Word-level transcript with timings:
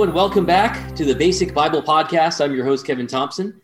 And 0.00 0.14
welcome 0.14 0.46
back 0.46 0.94
to 0.94 1.04
the 1.04 1.12
Basic 1.12 1.52
Bible 1.52 1.82
Podcast. 1.82 2.42
I'm 2.42 2.54
your 2.54 2.64
host, 2.64 2.86
Kevin 2.86 3.08
Thompson. 3.08 3.60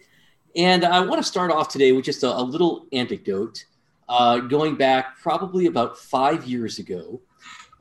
And 0.56 0.84
I 0.84 0.98
want 0.98 1.22
to 1.22 1.26
start 1.26 1.52
off 1.52 1.68
today 1.68 1.92
with 1.92 2.04
just 2.04 2.24
a, 2.24 2.28
a 2.28 2.42
little 2.42 2.86
anecdote. 2.92 3.64
Uh, 4.08 4.38
going 4.38 4.74
back 4.74 5.16
probably 5.18 5.66
about 5.66 5.96
five 5.96 6.44
years 6.44 6.80
ago, 6.80 7.20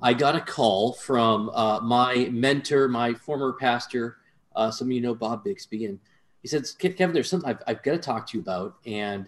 I 0.04 0.14
got 0.14 0.36
a 0.36 0.40
call 0.40 0.94
from 0.94 1.50
uh, 1.50 1.80
my 1.80 2.30
mentor, 2.32 2.88
my 2.88 3.16
former 3.16 3.54
pastor. 3.54 4.18
Uh, 4.56 4.70
some 4.70 4.88
of 4.88 4.92
you 4.92 5.02
know 5.02 5.16
Bob 5.16 5.44
Bixby. 5.44 5.86
And 5.86 6.00
he 6.44 6.48
said, 6.48 6.68
Kevin, 6.78 7.12
there's 7.12 7.32
something 7.32 7.50
I've, 7.50 7.64
I've 7.66 7.82
got 7.82 7.94
to 7.94 7.98
talk 7.98 8.28
to 8.28 8.38
you 8.38 8.44
about. 8.44 8.76
And 8.86 9.26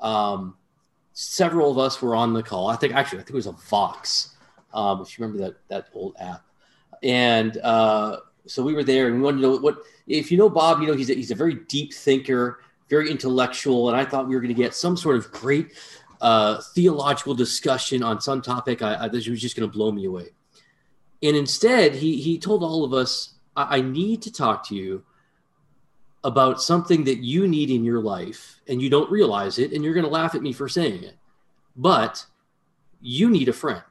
um, 0.00 0.54
several 1.14 1.70
of 1.70 1.78
us 1.78 2.02
were 2.02 2.14
on 2.14 2.34
the 2.34 2.42
call. 2.42 2.68
I 2.68 2.76
think, 2.76 2.94
actually, 2.94 3.20
I 3.20 3.22
think 3.22 3.30
it 3.30 3.36
was 3.36 3.46
a 3.46 3.52
Vox, 3.52 4.36
um, 4.74 5.00
if 5.00 5.18
you 5.18 5.24
remember 5.24 5.44
that, 5.44 5.56
that 5.68 5.88
old 5.94 6.14
app. 6.20 6.42
And 7.02 7.56
uh, 7.58 8.18
so 8.46 8.62
we 8.62 8.74
were 8.74 8.84
there 8.84 9.06
and 9.06 9.16
we 9.16 9.22
wanted 9.22 9.38
to 9.38 9.42
know 9.42 9.56
what 9.56 9.78
if 10.06 10.30
you 10.30 10.38
know 10.38 10.48
Bob, 10.48 10.80
you 10.80 10.86
know 10.86 10.94
he's 10.94 11.10
a, 11.10 11.14
he's 11.14 11.30
a 11.30 11.34
very 11.34 11.54
deep 11.68 11.92
thinker, 11.92 12.60
very 12.88 13.10
intellectual, 13.10 13.88
and 13.88 13.96
I 13.96 14.04
thought 14.04 14.28
we 14.28 14.34
were 14.34 14.40
going 14.40 14.54
to 14.54 14.62
get 14.62 14.74
some 14.74 14.96
sort 14.96 15.16
of 15.16 15.30
great 15.32 15.72
uh, 16.20 16.60
theological 16.74 17.34
discussion 17.34 18.02
on 18.02 18.20
some 18.20 18.42
topic. 18.42 18.82
I, 18.82 19.04
I 19.04 19.08
this 19.08 19.28
was 19.28 19.40
just 19.40 19.56
going 19.56 19.68
to 19.68 19.76
blow 19.76 19.90
me 19.92 20.04
away, 20.04 20.28
and 21.22 21.36
instead 21.36 21.94
he 21.94 22.20
he 22.20 22.38
told 22.38 22.62
all 22.62 22.84
of 22.84 22.92
us, 22.92 23.34
I, 23.56 23.78
I 23.78 23.80
need 23.80 24.22
to 24.22 24.32
talk 24.32 24.66
to 24.68 24.74
you 24.74 25.04
about 26.24 26.60
something 26.60 27.04
that 27.04 27.18
you 27.18 27.46
need 27.46 27.70
in 27.70 27.84
your 27.84 28.00
life, 28.00 28.60
and 28.68 28.80
you 28.80 28.90
don't 28.90 29.10
realize 29.10 29.58
it, 29.58 29.72
and 29.72 29.84
you're 29.84 29.94
going 29.94 30.06
to 30.06 30.10
laugh 30.10 30.34
at 30.34 30.42
me 30.42 30.52
for 30.52 30.68
saying 30.68 31.04
it, 31.04 31.16
but 31.76 32.24
you 33.00 33.30
need 33.30 33.48
a 33.48 33.52
friend. 33.52 33.82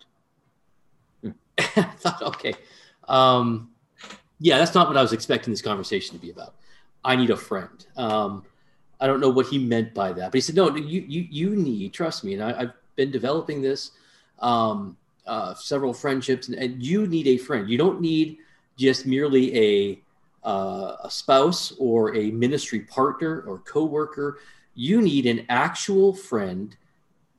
I 1.58 1.84
thought, 1.84 2.22
okay. 2.22 2.54
Um, 3.08 3.70
yeah, 4.40 4.58
that's 4.58 4.76
not 4.76 4.88
what 4.88 4.98
I 4.98 5.02
was 5.02 5.14
expecting 5.14 5.52
this 5.52 5.62
conversation 5.62 6.16
to 6.16 6.22
be 6.22 6.32
about. 6.32 6.56
I 7.04 7.16
need 7.16 7.30
a 7.30 7.38
friend. 7.38 7.86
Um, 7.96 8.44
I 9.00 9.08
don't 9.08 9.20
know 9.20 9.30
what 9.30 9.48
he 9.48 9.60
meant 9.60 9.94
by 9.94 10.14
that, 10.14 10.32
but 10.32 10.34
he 10.34 10.42
said, 10.42 10.56
no, 10.56 10.76
you, 10.76 11.04
you, 11.08 11.28
you 11.30 11.56
need, 11.56 11.94
trust 11.94 12.24
me. 12.24 12.34
And 12.34 12.44
I, 12.44 12.60
have 12.60 12.74
been 12.96 13.12
developing 13.12 13.62
this, 13.62 13.92
um, 14.40 14.98
uh, 15.26 15.54
several 15.56 15.94
friendships 15.94 16.48
and, 16.48 16.58
and, 16.58 16.82
you 16.82 17.08
need 17.08 17.28
a 17.28 17.38
friend. 17.38 17.70
You 17.70 17.78
don't 17.78 18.00
need 18.00 18.38
just 18.78 19.06
merely 19.06 19.58
a, 19.58 20.00
uh, 20.48 20.98
a 21.04 21.10
spouse 21.10 21.74
or 21.80 22.16
a 22.16 22.32
ministry 22.32 22.82
partner 22.82 23.42
or 23.42 23.60
coworker. 23.60 24.40
You 24.76 25.02
need 25.02 25.26
an 25.26 25.46
actual 25.50 26.14
friend 26.14 26.76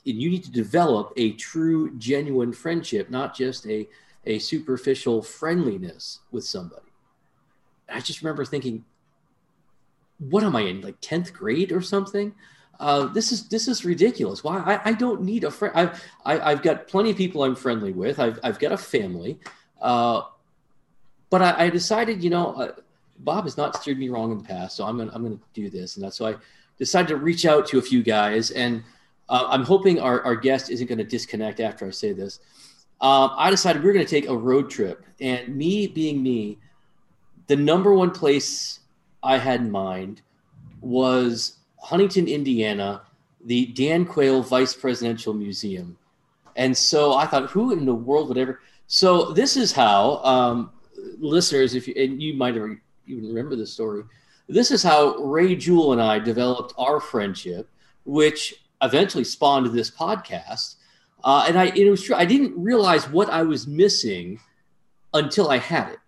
and 0.05 0.21
you 0.21 0.31
need 0.31 0.45
to 0.45 0.51
develop 0.51 1.13
a 1.17 1.33
true, 1.33 1.95
genuine 1.97 2.53
friendship, 2.53 3.11
not 3.11 3.37
just 3.37 3.67
a, 3.67 3.89
a 4.25 4.39
superficial 4.39 5.23
friendliness 5.23 6.21
with 6.31 6.45
somebody. 6.45 6.86
I 7.89 8.01
just 8.01 8.23
remember 8.23 8.45
thinking, 8.45 8.85
what 10.19 10.45
am 10.45 10.57
I 10.57 10.63
in 10.63 10.81
like 10.81 11.01
10th 11.01 11.33
grade 11.33 11.73
or 11.73 11.81
something? 11.81 12.35
Uh, 12.79 13.07
this 13.07 13.33
is 13.33 13.49
this 13.49 13.69
is 13.69 13.85
ridiculous. 13.85 14.45
Why 14.45 14.59
I, 14.59 14.91
I 14.91 14.93
don't 14.93 15.23
need 15.23 15.45
a 15.45 15.51
friend. 15.51 15.75
I've 15.75 16.05
I, 16.25 16.51
have 16.51 16.63
got 16.63 16.89
plenty 16.89 17.11
of 17.11 17.17
people 17.17 17.43
I'm 17.43 17.57
friendly 17.57 17.93
with. 17.93 18.19
I've 18.19 18.39
I've 18.43 18.59
got 18.59 18.73
a 18.73 18.77
family, 18.77 19.39
uh, 19.81 20.23
but 21.31 21.41
I, 21.41 21.65
I, 21.65 21.71
decided, 21.71 22.23
you 22.23 22.29
know, 22.29 22.53
uh, 22.53 22.73
Bob 23.21 23.45
has 23.45 23.57
not 23.57 23.77
steered 23.77 23.99
me 23.99 24.11
wrong 24.11 24.31
in 24.31 24.39
the 24.39 24.45
past, 24.45 24.77
so 24.77 24.85
I'm 24.85 24.99
gonna 24.99 25.11
I'm 25.15 25.23
gonna 25.23 25.39
do 25.55 25.71
this, 25.71 25.97
and 25.97 26.05
that's 26.05 26.17
so 26.17 26.27
I 26.27 26.35
decided 26.79 27.09
to 27.09 27.17
reach 27.17 27.47
out 27.47 27.67
to 27.69 27.79
a 27.79 27.83
few 27.83 28.03
guys, 28.03 28.51
and 28.51 28.83
uh, 29.31 29.47
I'm 29.49 29.65
hoping 29.65 29.99
our 29.99 30.23
our 30.23 30.37
guest 30.37 30.71
isn't 30.71 30.87
to 30.87 31.05
disconnect 31.05 31.61
after 31.61 31.87
I 31.87 31.91
say 31.91 32.13
this. 32.13 32.41
Um, 33.01 33.33
I 33.37 33.51
decided 33.51 33.83
we 33.83 33.93
going 33.93 34.05
to 34.05 34.11
take 34.11 34.29
a 34.29 34.37
road 34.37 34.71
trip, 34.71 35.05
and 35.21 35.55
me 35.55 35.87
being 35.87 36.23
me, 36.23 36.59
the 37.47 37.57
number 37.57 37.95
one 37.95 38.11
place 38.11 38.81
I 39.23 39.39
had 39.39 39.61
in 39.61 39.71
mind 39.71 40.23
was 40.81 41.59
Huntington, 41.79 42.29
Indiana, 42.29 43.03
the 43.45 43.67
Dan 43.67 44.05
Quayle 44.05 44.43
Vice 44.43 44.75
Presidential 44.75 45.35
Museum. 45.35 45.97
And 46.57 46.77
so 46.77 47.15
I 47.15 47.27
thought, 47.27 47.51
who 47.51 47.73
in 47.73 47.85
the 47.85 47.95
world 47.95 48.29
would 48.29 48.39
ever? 48.39 48.61
So 48.87 49.33
this 49.33 49.57
is 49.57 49.73
how, 49.73 50.17
um, 50.25 50.71
listeners, 51.19 51.75
if 51.75 51.87
you 51.87 51.95
and 51.97 52.21
you 52.21 52.35
might 52.35 52.57
even 52.57 52.81
remember 53.07 53.57
this 53.57 53.73
story. 53.73 54.03
This 54.49 54.71
is 54.71 54.83
how 54.83 55.17
Ray 55.17 55.57
Jewell 55.57 55.93
and 55.93 56.01
I 56.01 56.19
developed 56.19 56.73
our 56.79 57.01
friendship, 57.01 57.69
which 58.05 58.55
eventually 58.83 59.25
spawned 59.25 59.67
this 59.67 59.91
podcast. 59.91 60.77
Uh, 61.25 61.45
and 61.49 61.59
I, 61.59 61.67
it 61.67 61.91
was 61.91 62.03
true. 62.03 62.15
I 62.15 62.25
didn't 62.25 62.61
realize 62.61 63.09
what 63.09 63.29
I 63.29 63.43
was 63.43 63.67
missing 63.67 64.39
until 65.15 65.51
I 65.51 65.59
had 65.59 65.89
it. 65.89 65.99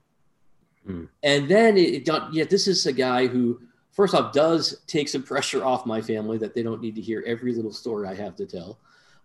Mm. 0.87 1.09
And 1.22 1.49
then 1.49 1.77
it, 1.77 2.09
it 2.09 2.22
yeah, 2.33 2.44
this 2.44 2.69
is 2.69 2.87
a 2.87 2.93
guy 2.93 3.27
who, 3.27 3.61
first 3.93 4.15
off, 4.15 4.33
does 4.33 4.81
take 4.87 5.09
some 5.09 5.22
pressure 5.33 5.65
off 5.65 5.87
my 5.87 6.00
family 6.00 6.39
that 6.39 6.55
they 6.55 6.62
don't 6.62 6.81
need 6.81 6.94
to 6.97 7.00
hear 7.00 7.22
every 7.27 7.55
little 7.55 7.72
story 7.72 8.06
I 8.06 8.15
have 8.15 8.37
to 8.37 8.47
tell. 8.47 8.78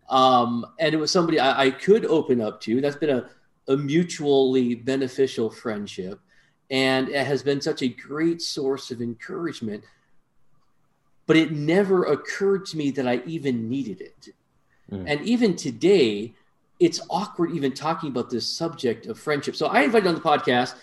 Um, 0.09 0.65
and 0.79 0.93
it 0.93 0.97
was 0.97 1.11
somebody 1.11 1.39
I, 1.39 1.65
I 1.65 1.71
could 1.71 2.05
open 2.05 2.41
up 2.41 2.61
to. 2.61 2.81
That's 2.81 2.95
been 2.95 3.09
a, 3.09 3.29
a 3.67 3.77
mutually 3.77 4.75
beneficial 4.75 5.49
friendship. 5.49 6.19
And 6.69 7.09
it 7.09 7.25
has 7.25 7.43
been 7.43 7.61
such 7.61 7.81
a 7.81 7.87
great 7.87 8.41
source 8.41 8.91
of 8.91 9.01
encouragement. 9.01 9.83
But 11.25 11.37
it 11.37 11.51
never 11.51 12.03
occurred 12.05 12.65
to 12.67 12.77
me 12.77 12.91
that 12.91 13.07
I 13.07 13.21
even 13.25 13.69
needed 13.69 14.01
it. 14.01 14.33
Mm. 14.91 15.05
And 15.07 15.21
even 15.21 15.55
today, 15.55 16.33
it's 16.79 16.99
awkward 17.09 17.51
even 17.51 17.73
talking 17.73 18.09
about 18.09 18.29
this 18.29 18.45
subject 18.45 19.05
of 19.05 19.17
friendship. 19.17 19.55
So 19.55 19.67
I 19.67 19.81
invited 19.81 20.07
on 20.07 20.15
the 20.15 20.21
podcast 20.21 20.75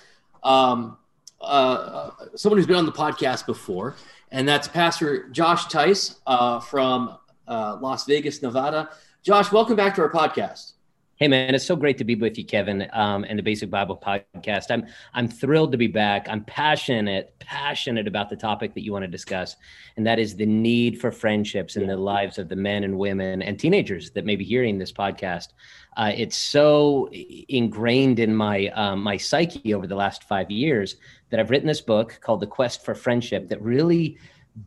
um, 0.42 0.96
uh, 1.40 2.10
someone 2.34 2.58
who's 2.58 2.66
been 2.66 2.76
on 2.76 2.86
the 2.86 2.92
podcast 2.92 3.46
before, 3.46 3.96
and 4.30 4.48
that's 4.48 4.68
Pastor 4.68 5.28
Josh 5.30 5.66
Teis 5.66 6.16
uh, 6.26 6.60
from 6.60 7.16
uh, 7.48 7.78
Las 7.80 8.04
Vegas, 8.06 8.42
Nevada. 8.42 8.90
Josh, 9.22 9.52
welcome 9.52 9.76
back 9.76 9.94
to 9.96 10.02
our 10.02 10.10
podcast. 10.10 10.72
Hey 11.20 11.28
man, 11.28 11.54
it's 11.54 11.66
so 11.66 11.76
great 11.76 11.98
to 11.98 12.04
be 12.04 12.14
with 12.14 12.38
you, 12.38 12.47
Kevin, 12.47 12.88
um, 12.94 13.26
and 13.28 13.38
the 13.38 13.42
Basic 13.42 13.69
Bible 13.69 13.94
Podcast. 13.94 14.70
I'm 14.70 14.86
I'm 15.12 15.28
thrilled 15.28 15.70
to 15.72 15.76
be 15.76 15.86
back. 15.86 16.26
I'm 16.31 16.42
passionate, 16.44 17.38
passionate 17.38 18.08
about 18.08 18.31
the 18.31 18.36
topic 18.36 18.72
that 18.72 18.81
you 18.81 18.92
want 18.92 19.03
to 19.03 19.06
discuss, 19.06 19.56
and 19.98 20.06
that 20.06 20.19
is 20.19 20.34
the 20.34 20.47
need 20.47 20.98
for 20.98 21.12
friendships 21.12 21.76
in 21.76 21.86
the 21.86 21.97
lives 21.98 22.38
of 22.38 22.48
the 22.48 22.56
men 22.56 22.84
and 22.84 22.97
women 22.97 23.42
and 23.42 23.60
teenagers 23.60 24.12
that 24.12 24.25
may 24.25 24.34
be 24.34 24.47
hearing 24.47 24.78
this 24.78 24.92
podcast. 24.92 25.48
Uh, 25.94 26.10
it's 26.16 26.38
so 26.38 27.10
ingrained 27.12 28.19
in 28.19 28.34
my 28.34 28.69
um, 28.69 29.03
my 29.03 29.19
psyche 29.19 29.75
over 29.75 29.86
the 29.86 29.94
last 29.94 30.25
five 30.25 30.50
years 30.50 30.97
that 31.28 31.38
I've 31.38 31.50
written 31.50 31.69
this 31.69 31.82
book 31.82 32.19
called 32.22 32.41
The 32.41 32.47
Quest 32.47 32.82
for 32.82 32.94
Friendship 32.94 33.50
that 33.50 33.60
really 33.60 34.16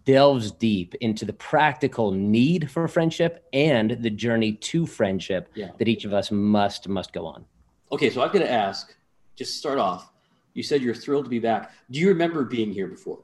delves 0.06 0.52
deep 0.52 0.96
into 0.96 1.26
the 1.26 1.34
practical 1.34 2.12
need 2.12 2.70
for 2.70 2.88
friendship 2.88 3.46
and 3.54 3.92
the 4.02 4.09
journey 4.09 4.54
to 4.54 4.86
friendship 4.86 5.50
yeah. 5.56 5.72
that 5.78 5.88
each 5.88 6.06
of 6.06 6.14
us 6.14 6.31
must 6.31 6.88
must 6.88 7.14
go 7.14 7.26
on. 7.26 7.46
Okay, 7.92 8.09
so 8.09 8.22
I'm 8.22 8.31
going 8.31 8.46
to 8.46 8.52
ask, 8.52 8.96
just 9.36 9.58
start 9.58 9.78
off. 9.78 10.12
You 10.54 10.64
said 10.64 10.81
you're 10.81 10.96
thrilled 10.96 11.26
to 11.26 11.30
be 11.30 11.40
back. 11.40 11.72
Do 11.92 12.00
you 12.00 12.09
remember 12.09 12.44
being 12.44 12.72
here 12.72 12.88
before? 12.88 13.20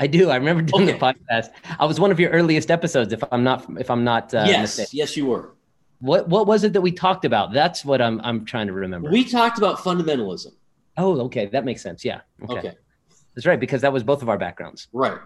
I 0.00 0.06
do. 0.06 0.30
I 0.30 0.36
remember 0.36 0.62
doing 0.62 0.88
okay. 0.88 0.92
the 0.92 0.98
podcast. 0.98 1.50
I 1.78 1.84
was 1.84 1.98
one 1.98 2.10
of 2.10 2.20
your 2.20 2.30
earliest 2.30 2.70
episodes. 2.70 3.12
If 3.12 3.22
I'm 3.32 3.42
not, 3.42 3.66
if 3.78 3.90
I'm 3.90 4.04
not, 4.04 4.32
uh, 4.32 4.44
yes, 4.46 4.78
mistaken. 4.78 4.98
yes, 4.98 5.16
you 5.16 5.26
were. 5.26 5.54
What 6.00 6.28
What 6.28 6.46
was 6.46 6.64
it 6.64 6.72
that 6.72 6.80
we 6.80 6.92
talked 6.92 7.24
about? 7.24 7.52
That's 7.52 7.84
what 7.84 8.00
I'm 8.00 8.20
I'm 8.22 8.44
trying 8.44 8.68
to 8.68 8.72
remember. 8.72 9.10
We 9.10 9.24
talked 9.24 9.58
about 9.58 9.78
fundamentalism. 9.78 10.52
Oh, 10.96 11.20
okay, 11.22 11.46
that 11.46 11.64
makes 11.64 11.82
sense. 11.82 12.04
Yeah. 12.04 12.20
Okay. 12.42 12.58
okay. 12.58 12.72
That's 13.34 13.46
right 13.46 13.58
because 13.58 13.82
that 13.82 13.92
was 13.92 14.02
both 14.02 14.22
of 14.22 14.28
our 14.28 14.38
backgrounds. 14.38 14.88
Right. 14.92 15.18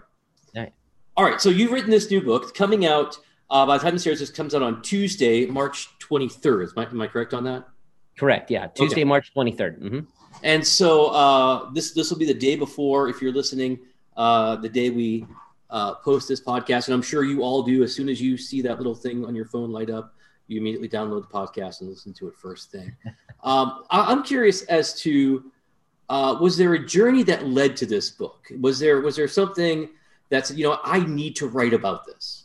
Right. 0.55 0.73
All 1.15 1.23
right. 1.23 1.39
So 1.39 1.49
you've 1.49 1.71
written 1.71 1.91
this 1.91 2.09
new 2.09 2.21
book 2.21 2.55
coming 2.55 2.85
out. 2.85 3.17
Uh, 3.49 3.65
by 3.67 3.77
the 3.77 3.83
time 3.83 3.93
this 3.93 4.07
airs, 4.07 4.19
this 4.19 4.31
comes 4.31 4.55
out 4.55 4.63
on 4.63 4.81
Tuesday, 4.81 5.45
March 5.45 5.87
23rd. 5.99 6.75
Am 6.75 6.79
I, 6.79 6.89
am 6.89 7.01
I 7.01 7.07
correct 7.07 7.33
on 7.35 7.43
that? 7.43 7.67
Correct. 8.17 8.49
Yeah. 8.49 8.67
Tuesday, 8.67 9.01
okay. 9.01 9.03
March 9.03 9.31
23rd. 9.35 9.79
Mm-hmm. 9.79 9.99
And 10.41 10.65
so 10.65 11.07
uh, 11.07 11.69
this 11.71 11.91
this 11.93 12.09
will 12.09 12.17
be 12.17 12.25
the 12.25 12.33
day 12.33 12.55
before, 12.55 13.09
if 13.09 13.21
you're 13.21 13.31
listening, 13.31 13.79
uh, 14.17 14.55
the 14.55 14.69
day 14.69 14.89
we 14.89 15.27
uh, 15.69 15.95
post 15.95 16.27
this 16.27 16.41
podcast. 16.41 16.87
And 16.87 16.95
I'm 16.95 17.03
sure 17.03 17.23
you 17.23 17.43
all 17.43 17.61
do. 17.61 17.83
As 17.83 17.93
soon 17.93 18.09
as 18.09 18.19
you 18.19 18.35
see 18.37 18.61
that 18.63 18.77
little 18.77 18.95
thing 18.95 19.23
on 19.25 19.35
your 19.35 19.45
phone 19.45 19.71
light 19.71 19.91
up, 19.91 20.15
you 20.47 20.59
immediately 20.59 20.89
download 20.89 21.21
the 21.21 21.33
podcast 21.33 21.81
and 21.81 21.89
listen 21.89 22.13
to 22.13 22.27
it 22.27 22.35
first 22.35 22.71
thing. 22.71 22.95
um, 23.43 23.83
I, 23.91 24.11
am 24.11 24.23
curious 24.23 24.63
as 24.63 24.99
to 25.01 25.51
uh, 26.09 26.37
was 26.41 26.57
there 26.57 26.73
a 26.73 26.83
journey 26.83 27.21
that 27.23 27.47
led 27.47 27.77
to 27.77 27.85
this 27.85 28.09
book? 28.09 28.47
Was 28.59 28.79
there 28.79 29.01
was 29.01 29.15
there 29.15 29.27
something 29.27 29.89
that's 30.29 30.51
you 30.51 30.65
know 30.65 30.79
I 30.83 30.99
need 30.99 31.35
to 31.37 31.47
write 31.47 31.73
about 31.73 32.05
this? 32.05 32.43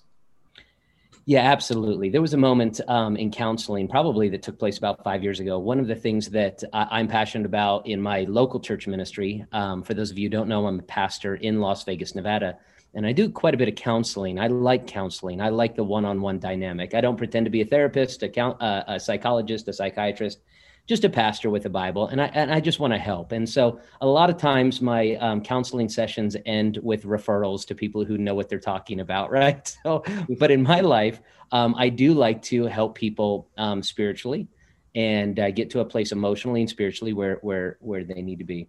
Yeah, 1.28 1.40
absolutely. 1.40 2.08
There 2.08 2.22
was 2.22 2.32
a 2.32 2.38
moment 2.38 2.80
um, 2.88 3.14
in 3.14 3.30
counseling, 3.30 3.86
probably 3.86 4.30
that 4.30 4.42
took 4.42 4.58
place 4.58 4.78
about 4.78 5.04
five 5.04 5.22
years 5.22 5.40
ago. 5.40 5.58
One 5.58 5.78
of 5.78 5.86
the 5.86 5.94
things 5.94 6.30
that 6.30 6.64
I, 6.72 7.00
am 7.00 7.06
passionate 7.06 7.44
about 7.44 7.86
in 7.86 8.00
my 8.00 8.22
local 8.22 8.58
church 8.58 8.86
ministry, 8.86 9.44
um, 9.52 9.82
for 9.82 9.92
those 9.92 10.10
of 10.10 10.16
you 10.16 10.24
who 10.24 10.30
don't 10.30 10.48
know, 10.48 10.66
I'm 10.66 10.78
a 10.78 10.82
pastor 10.84 11.34
in 11.34 11.60
Las 11.60 11.84
Vegas, 11.84 12.14
Nevada, 12.14 12.56
and 12.94 13.04
I 13.06 13.12
do 13.12 13.28
quite 13.28 13.52
a 13.52 13.58
bit 13.58 13.68
of 13.68 13.74
counseling. 13.74 14.40
I 14.40 14.46
like 14.46 14.86
counseling. 14.86 15.42
I 15.42 15.50
like 15.50 15.76
the 15.76 15.84
one-on-one 15.84 16.38
dynamic. 16.38 16.94
I 16.94 17.02
don't 17.02 17.18
pretend 17.18 17.44
to 17.44 17.50
be 17.50 17.60
a 17.60 17.66
therapist, 17.66 18.22
a, 18.22 18.28
count, 18.30 18.60
uh, 18.62 18.84
a 18.88 18.98
psychologist, 18.98 19.68
a 19.68 19.74
psychiatrist. 19.74 20.38
Just 20.88 21.04
a 21.04 21.08
pastor 21.10 21.50
with 21.50 21.66
a 21.66 21.70
Bible, 21.70 22.08
and 22.08 22.20
I 22.20 22.26
and 22.32 22.50
I 22.50 22.60
just 22.60 22.80
want 22.80 22.94
to 22.94 22.98
help. 22.98 23.32
And 23.32 23.46
so 23.46 23.78
a 24.00 24.06
lot 24.06 24.30
of 24.30 24.38
times 24.38 24.80
my 24.80 25.16
um, 25.16 25.42
counseling 25.42 25.90
sessions 25.90 26.34
end 26.46 26.78
with 26.82 27.04
referrals 27.04 27.66
to 27.66 27.74
people 27.74 28.06
who 28.06 28.16
know 28.16 28.34
what 28.34 28.48
they're 28.48 28.58
talking 28.58 29.00
about, 29.00 29.30
right? 29.40 29.76
So, 29.84 30.02
but 30.38 30.50
in 30.50 30.62
my 30.62 30.80
life, 30.80 31.20
um, 31.52 31.74
I 31.76 31.90
do 31.90 32.14
like 32.14 32.40
to 32.44 32.64
help 32.64 32.94
people 32.94 33.48
um, 33.58 33.82
spiritually 33.82 34.48
and 34.94 35.38
uh, 35.38 35.50
get 35.50 35.68
to 35.70 35.80
a 35.80 35.84
place 35.84 36.10
emotionally 36.10 36.62
and 36.62 36.70
spiritually 36.70 37.12
where 37.12 37.36
where 37.42 37.76
where 37.80 38.02
they 38.02 38.22
need 38.22 38.38
to 38.38 38.44
be. 38.44 38.68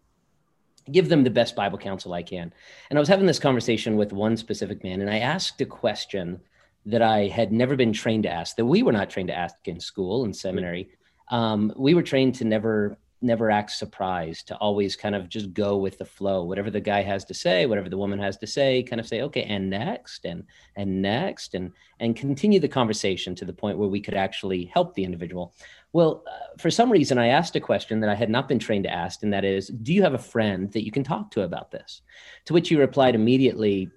Give 0.92 1.08
them 1.08 1.24
the 1.24 1.30
best 1.30 1.56
Bible 1.56 1.78
counsel 1.78 2.14
I 2.14 2.24
can. 2.24 2.52
And 2.90 2.98
I 2.98 3.00
was 3.00 3.08
having 3.08 3.28
this 3.28 3.40
conversation 3.40 3.96
with 3.96 4.12
one 4.12 4.36
specific 4.36 4.84
man, 4.84 5.00
and 5.00 5.10
I 5.10 5.20
asked 5.20 5.62
a 5.62 5.66
question 5.66 6.42
that 6.86 7.02
I 7.02 7.28
had 7.28 7.54
never 7.54 7.76
been 7.76 7.94
trained 7.94 8.24
to 8.24 8.30
ask, 8.30 8.56
that 8.58 8.66
we 8.66 8.84
were 8.84 8.92
not 8.92 9.10
trained 9.10 9.28
to 9.30 9.38
ask 9.38 9.56
in 9.66 9.80
school 9.80 10.26
and 10.26 10.36
seminary 10.36 10.90
um, 11.30 11.74
we 11.76 11.94
were 11.94 12.04
trained 12.04 12.36
to 12.36 12.46
never 12.46 12.98
never 13.22 13.52
act 13.52 13.72
surprised 13.72 14.48
to 14.48 14.56
always 14.58 14.96
kind 14.96 15.14
of 15.14 15.28
just 15.28 15.54
go 15.54 15.76
with 15.76 15.98
the 15.98 16.06
flow. 16.06 16.44
Whatever 16.44 16.72
the 16.72 16.80
guy 16.80 17.02
has 17.02 17.26
to 17.26 17.34
say 17.34 17.66
whatever 17.66 17.90
the 17.90 17.98
woman 17.98 18.20
has 18.20 18.38
to 18.38 18.48
say 18.48 18.82
kind 18.82 19.00
of 19.00 19.08
say 19.08 19.22
okay 19.22 19.44
and 19.44 19.70
next 19.70 20.26
and 20.26 20.46
and 20.76 21.02
next 21.02 21.54
and 21.54 21.72
and 22.00 22.16
continue 22.16 22.60
the 22.60 22.68
conversation 22.68 23.36
to 23.36 23.46
the 23.46 23.54
point 23.54 23.78
where 23.78 23.90
we 23.90 24.00
could 24.00 24.14
actually 24.14 24.66
help 24.66 24.96
the 24.96 25.04
individual. 25.04 25.54
Well 25.92 26.24
uh, 26.28 26.58
for 26.58 26.72
some 26.72 26.92
reason 26.92 27.18
i 27.18 27.28
asked 27.28 27.56
a 27.56 27.60
question 27.60 28.00
that 28.00 28.10
i 28.10 28.16
had 28.16 28.30
not 28.30 28.48
been 28.48 28.60
trained 28.60 28.86
to 28.86 28.94
ask 28.94 29.24
and 29.24 29.34
that 29.34 29.44
is 29.44 29.68
do 29.68 29.94
you 29.94 30.04
have 30.04 30.14
a 30.14 30.20
friend 30.20 30.72
that 30.72 30.86
you 30.86 30.92
can 30.92 31.04
talk 31.04 31.32
to 31.32 31.42
about 31.42 31.72
this? 31.72 32.02
To 32.46 32.54
which 32.54 32.72
you 32.72 32.80
replied 32.80 33.16
immediately 33.16 33.90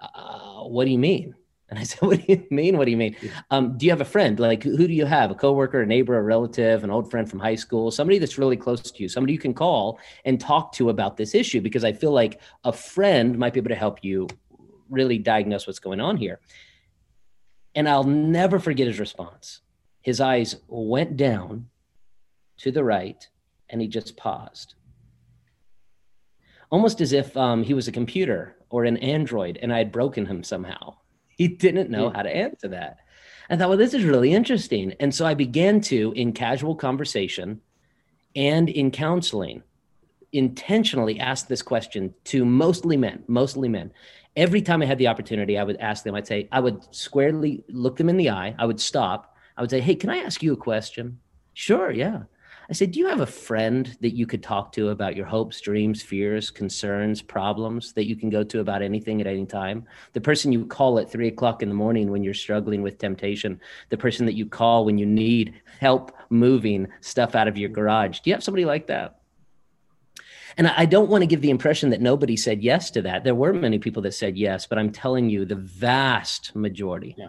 uh, 0.00 0.64
what 0.64 0.84
do 0.84 0.90
you 0.90 0.98
mean 0.98 1.34
and 1.70 1.78
I 1.78 1.82
said, 1.84 2.02
"What 2.02 2.18
do 2.18 2.32
you 2.32 2.46
mean? 2.50 2.76
What 2.76 2.84
do 2.84 2.90
you 2.90 2.96
mean? 2.96 3.16
Um, 3.50 3.78
do 3.78 3.86
you 3.86 3.92
have 3.92 4.00
a 4.00 4.04
friend? 4.04 4.38
Like, 4.38 4.64
who 4.64 4.86
do 4.86 4.92
you 4.92 5.06
have? 5.06 5.30
A 5.30 5.34
coworker, 5.34 5.82
a 5.82 5.86
neighbor, 5.86 6.18
a 6.18 6.22
relative, 6.22 6.84
an 6.84 6.90
old 6.90 7.10
friend 7.10 7.30
from 7.30 7.38
high 7.38 7.54
school, 7.54 7.90
somebody 7.90 8.18
that's 8.18 8.36
really 8.36 8.56
close 8.56 8.82
to 8.82 9.02
you, 9.02 9.08
somebody 9.08 9.32
you 9.32 9.38
can 9.38 9.54
call 9.54 9.98
and 10.24 10.40
talk 10.40 10.72
to 10.72 10.90
about 10.90 11.16
this 11.16 11.34
issue? 11.34 11.60
Because 11.60 11.84
I 11.84 11.92
feel 11.92 12.12
like 12.12 12.40
a 12.64 12.72
friend 12.72 13.38
might 13.38 13.54
be 13.54 13.60
able 13.60 13.70
to 13.70 13.74
help 13.74 14.04
you 14.04 14.28
really 14.90 15.18
diagnose 15.18 15.66
what's 15.66 15.78
going 15.78 16.00
on 16.00 16.16
here." 16.16 16.40
And 17.74 17.88
I'll 17.88 18.04
never 18.04 18.58
forget 18.58 18.88
his 18.88 18.98
response. 18.98 19.60
His 20.02 20.20
eyes 20.20 20.56
went 20.66 21.16
down 21.16 21.68
to 22.58 22.72
the 22.72 22.82
right, 22.82 23.26
and 23.68 23.80
he 23.80 23.86
just 23.86 24.16
paused, 24.16 24.74
almost 26.70 27.00
as 27.00 27.12
if 27.12 27.36
um, 27.36 27.62
he 27.62 27.74
was 27.74 27.86
a 27.86 27.92
computer 27.92 28.56
or 28.70 28.84
an 28.84 28.96
android, 28.96 29.58
and 29.62 29.72
I 29.72 29.78
had 29.78 29.92
broken 29.92 30.26
him 30.26 30.42
somehow 30.42 30.96
he 31.40 31.48
didn't 31.48 31.88
know 31.88 32.08
yeah. 32.08 32.16
how 32.16 32.22
to 32.22 32.36
answer 32.36 32.68
that. 32.68 32.98
I 33.48 33.56
thought, 33.56 33.70
well, 33.70 33.78
this 33.78 33.94
is 33.94 34.04
really 34.04 34.34
interesting. 34.34 34.92
And 35.00 35.14
so 35.14 35.24
I 35.24 35.32
began 35.32 35.80
to, 35.92 36.12
in 36.14 36.34
casual 36.34 36.74
conversation 36.74 37.62
and 38.36 38.68
in 38.68 38.90
counseling, 38.90 39.62
intentionally 40.34 41.18
ask 41.18 41.48
this 41.48 41.62
question 41.62 42.12
to 42.24 42.44
mostly 42.44 42.98
men, 42.98 43.24
mostly 43.26 43.70
men. 43.70 43.90
Every 44.36 44.60
time 44.60 44.82
I 44.82 44.84
had 44.84 44.98
the 44.98 45.08
opportunity, 45.08 45.56
I 45.56 45.64
would 45.64 45.78
ask 45.78 46.04
them, 46.04 46.14
I'd 46.14 46.26
say, 46.26 46.46
I 46.52 46.60
would 46.60 46.94
squarely 46.94 47.64
look 47.70 47.96
them 47.96 48.10
in 48.10 48.18
the 48.18 48.28
eye. 48.28 48.54
I 48.58 48.66
would 48.66 48.78
stop. 48.78 49.34
I 49.56 49.62
would 49.62 49.70
say, 49.70 49.80
Hey, 49.80 49.94
can 49.94 50.10
I 50.10 50.18
ask 50.18 50.42
you 50.42 50.52
a 50.52 50.58
question? 50.58 51.20
Sure. 51.54 51.90
Yeah. 51.90 52.24
I 52.70 52.72
said, 52.72 52.92
Do 52.92 53.00
you 53.00 53.08
have 53.08 53.20
a 53.20 53.26
friend 53.26 53.96
that 54.00 54.14
you 54.14 54.28
could 54.28 54.44
talk 54.44 54.70
to 54.72 54.90
about 54.90 55.16
your 55.16 55.26
hopes, 55.26 55.60
dreams, 55.60 56.02
fears, 56.02 56.50
concerns, 56.50 57.20
problems 57.20 57.92
that 57.94 58.06
you 58.06 58.14
can 58.14 58.30
go 58.30 58.44
to 58.44 58.60
about 58.60 58.80
anything 58.80 59.20
at 59.20 59.26
any 59.26 59.44
time? 59.44 59.84
The 60.12 60.20
person 60.20 60.52
you 60.52 60.64
call 60.66 61.00
at 61.00 61.10
three 61.10 61.26
o'clock 61.26 61.64
in 61.64 61.68
the 61.68 61.74
morning 61.74 62.12
when 62.12 62.22
you're 62.22 62.32
struggling 62.32 62.82
with 62.82 62.98
temptation, 62.98 63.60
the 63.88 63.96
person 63.96 64.24
that 64.26 64.34
you 64.34 64.46
call 64.46 64.84
when 64.84 64.98
you 64.98 65.06
need 65.06 65.60
help 65.80 66.16
moving 66.30 66.86
stuff 67.00 67.34
out 67.34 67.48
of 67.48 67.58
your 67.58 67.70
garage. 67.70 68.20
Do 68.20 68.30
you 68.30 68.34
have 68.34 68.44
somebody 68.44 68.64
like 68.64 68.86
that? 68.86 69.16
And 70.56 70.68
I 70.68 70.84
don't 70.84 71.10
want 71.10 71.22
to 71.22 71.26
give 71.26 71.40
the 71.40 71.50
impression 71.50 71.90
that 71.90 72.00
nobody 72.00 72.36
said 72.36 72.62
yes 72.62 72.90
to 72.92 73.02
that. 73.02 73.24
There 73.24 73.34
were 73.34 73.52
many 73.52 73.80
people 73.80 74.02
that 74.02 74.14
said 74.14 74.36
yes, 74.36 74.66
but 74.66 74.78
I'm 74.78 74.92
telling 74.92 75.28
you, 75.28 75.44
the 75.44 75.56
vast 75.56 76.54
majority. 76.54 77.16
Yeah 77.18 77.28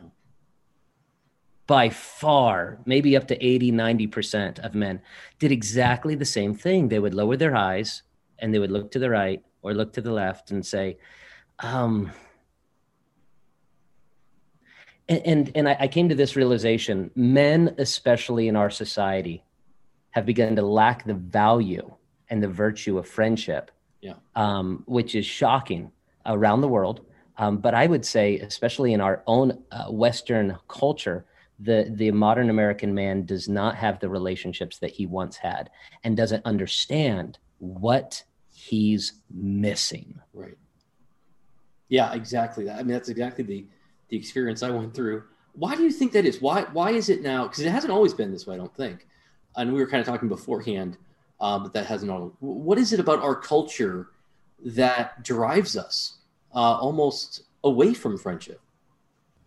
by 1.72 1.88
far, 1.88 2.80
maybe 2.86 3.16
up 3.16 3.30
to 3.30 3.42
80, 3.42 3.72
90% 3.72 4.60
of 4.60 4.76
men 4.76 5.02
did 5.40 5.54
exactly 5.54 6.16
the 6.16 6.26
same 6.26 6.54
thing. 6.54 6.90
They 6.90 7.00
would 7.00 7.14
lower 7.14 7.38
their 7.38 7.56
eyes 7.56 8.04
and 8.40 8.54
they 8.54 8.60
would 8.60 8.72
look 8.72 8.92
to 8.92 9.00
the 9.00 9.10
right 9.10 9.42
or 9.62 9.74
look 9.74 9.94
to 9.94 10.02
the 10.02 10.12
left 10.12 10.52
and 10.52 10.66
say, 10.66 10.98
um, 11.60 12.12
and, 15.08 15.22
and, 15.26 15.52
and 15.56 15.70
I, 15.70 15.78
I 15.80 15.88
came 15.88 16.10
to 16.10 16.16
this 16.16 16.36
realization 16.36 17.10
men, 17.16 17.74
especially 17.78 18.50
in 18.50 18.58
our 18.58 18.70
society, 18.70 19.42
have 20.10 20.26
begun 20.26 20.58
to 20.58 20.62
lack 20.62 21.06
the 21.06 21.14
value 21.14 21.90
and 22.30 22.44
the 22.44 22.50
virtue 22.50 22.98
of 22.98 23.08
friendship, 23.08 23.72
yeah. 24.02 24.16
um, 24.36 24.84
which 24.88 25.16
is 25.16 25.26
shocking 25.26 25.90
around 26.26 26.60
the 26.60 26.68
world. 26.68 27.06
Um, 27.38 27.60
but 27.60 27.74
I 27.74 27.88
would 27.88 28.06
say, 28.06 28.40
especially 28.40 28.92
in 28.92 29.00
our 29.00 29.24
own 29.26 29.64
uh, 29.72 29.86
Western 29.86 30.58
culture, 30.68 31.26
the 31.64 31.92
the 31.96 32.12
modern 32.12 32.50
American 32.50 32.94
man 32.94 33.26
does 33.26 33.48
not 33.48 33.76
have 33.76 34.00
the 34.00 34.10
relationships 34.10 34.80
that 34.80 34.92
he 34.92 35.06
once 35.06 35.38
had 35.38 35.70
and 36.04 36.18
doesn't 36.18 36.46
understand 36.46 37.38
what 37.60 38.24
he's 38.54 39.14
missing. 39.34 40.20
Right. 40.34 40.58
Yeah, 41.90 42.14
exactly. 42.14 42.70
I 42.70 42.78
mean, 42.78 42.88
that's 42.88 43.10
exactly 43.10 43.44
the 43.44 43.66
the 44.10 44.18
experience 44.18 44.64
I 44.64 44.72
went 44.72 44.94
through. 44.94 45.24
Why 45.54 45.76
do 45.76 45.84
you 45.84 45.92
think 45.92 46.14
that 46.14 46.26
is? 46.26 46.42
Why 46.42 46.64
why 46.74 46.92
is 46.92 47.10
it 47.10 47.22
now? 47.22 47.44
Because 47.44 47.60
it 47.60 47.70
hasn't 47.70 47.94
always 47.94 48.14
been 48.14 48.32
this 48.32 48.48
way. 48.48 48.56
I 48.56 48.58
don't 48.58 48.76
think. 48.76 49.08
And 49.56 49.74
we 49.74 49.82
were 49.82 49.88
kind 49.88 50.00
of 50.00 50.08
talking 50.08 50.30
beforehand, 50.30 50.98
um, 51.40 51.64
but 51.64 51.74
that 51.74 51.86
hasn't. 51.86 52.12
What 52.40 52.78
is 52.78 52.94
it 52.94 53.00
about 53.00 53.20
our 53.20 53.36
culture 53.36 54.08
that 54.64 55.24
drives 55.24 55.76
us 55.76 56.20
uh, 56.56 56.78
almost 56.78 57.44
away 57.64 57.94
from 57.94 58.18
friendship? 58.18 58.62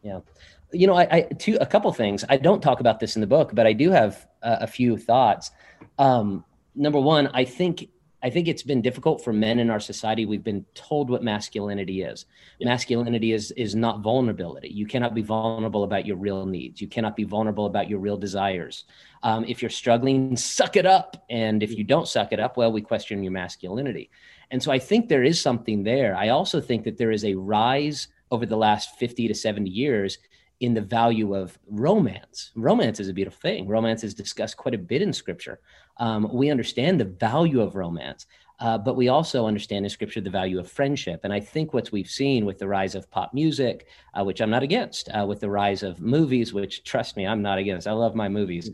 Yeah 0.05 0.21
you 0.75 0.87
know, 0.87 0.95
I, 0.95 1.09
I 1.11 1.21
two 1.23 1.57
a 1.61 1.67
couple 1.67 1.93
things. 1.93 2.25
I 2.29 2.37
don't 2.37 2.63
talk 2.63 2.81
about 2.81 3.01
this 3.01 3.17
in 3.17 3.21
the 3.21 3.27
book, 3.27 3.51
but 3.55 3.67
I 3.67 3.73
do 3.73 3.91
have 3.91 4.27
uh, 4.43 4.59
a 4.61 4.67
few 4.67 4.97
thoughts. 4.97 5.51
Um, 5.99 6.45
number 6.75 7.01
one, 7.01 7.29
I 7.29 7.45
think 7.45 7.89
I 8.23 8.31
think 8.31 8.49
it's 8.49 8.63
been 8.63 8.81
difficult 8.81 9.23
for 9.23 9.33
men 9.33 9.59
in 9.59 9.69
our 9.69 9.81
society. 9.81 10.25
We've 10.25 10.43
been 10.43 10.65
told 10.75 11.11
what 11.11 11.23
masculinity 11.23 12.03
is. 12.03 12.25
Yeah. 12.59 12.69
Masculinity 12.69 13.33
is 13.33 13.51
is 13.53 13.75
not 13.75 14.01
vulnerability. 14.01 14.69
You 14.69 14.87
cannot 14.87 15.15
be 15.15 15.23
vulnerable 15.23 15.85
about 15.85 16.07
your 16.07 16.17
real 16.17 16.45
needs. 16.45 16.81
You 16.81 16.89
cannot 16.89 17.17
be 17.17 17.25
vulnerable 17.25 17.67
about 17.67 17.89
your 17.89 18.01
real 18.01 18.17
desires. 18.17 18.85
Um, 19.23 19.45
if 19.47 19.63
you're 19.63 19.71
struggling, 19.71 20.37
suck 20.37 20.77
it 20.77 20.87
up. 20.87 21.25
And 21.31 21.63
if 21.63 21.77
you 21.77 21.85
don't 21.85 22.09
suck 22.09 22.33
it 22.33 22.41
up, 22.41 22.57
well, 22.57 22.73
we 22.73 22.83
question 22.83 23.23
your 23.23 23.33
masculinity. 23.33 24.11
And 24.51 24.63
so 24.63 24.71
I 24.71 24.79
think 24.79 25.09
there 25.09 25.25
is 25.25 25.41
something 25.41 25.85
there. 25.85 26.15
I 26.17 26.29
also 26.29 26.61
think 26.61 26.85
that 26.85 26.99
there 26.99 27.11
is 27.11 27.25
a 27.25 27.35
rise 27.35 28.09
over 28.35 28.47
the 28.47 28.57
last 28.57 28.99
50 28.99 29.29
to 29.29 29.35
70 29.35 29.71
years 29.71 30.19
in 30.61 30.75
the 30.75 30.81
value 30.81 31.35
of 31.35 31.59
romance. 31.69 32.51
Romance 32.57 32.99
is 33.01 33.09
a 33.09 33.13
beautiful 33.13 33.41
thing. 33.41 33.69
Romance 33.69 34.03
is 34.03 34.15
discussed 34.15 34.57
quite 34.57 34.75
a 34.75 34.79
bit 34.79 35.03
in 35.03 35.13
scripture. 35.13 35.61
Um, 35.99 36.29
we 36.33 36.51
understand 36.51 36.99
the 36.99 37.05
value 37.05 37.61
of 37.61 37.77
romance, 37.77 38.27
uh, 38.61 38.79
but 38.79 38.97
we 38.97 39.09
also 39.09 39.47
understand 39.47 39.85
in 39.85 39.91
scripture 39.91 40.21
the 40.21 40.31
value 40.31 40.59
of 40.59 40.71
friendship. 40.71 41.21
And 41.23 41.33
I 41.33 41.41
think 41.41 41.73
what 41.73 41.93
we've 41.93 42.11
seen 42.11 42.45
with 42.45 42.59
the 42.59 42.69
rise 42.69 42.95
of 42.95 43.11
pop 43.11 43.35
music, 43.35 43.87
uh, 44.19 44.25
which 44.25 44.41
I'm 44.41 44.51
not 44.51 44.63
against, 44.63 45.09
uh, 45.09 45.25
with 45.27 45.41
the 45.41 45.51
rise 45.51 45.83
of 45.83 46.01
movies, 46.01 46.53
which 46.53 46.83
trust 46.85 47.17
me, 47.17 47.27
I'm 47.27 47.43
not 47.43 47.59
against. 47.59 47.87
I 47.87 47.93
love 47.93 48.15
my 48.15 48.29
movies. 48.29 48.71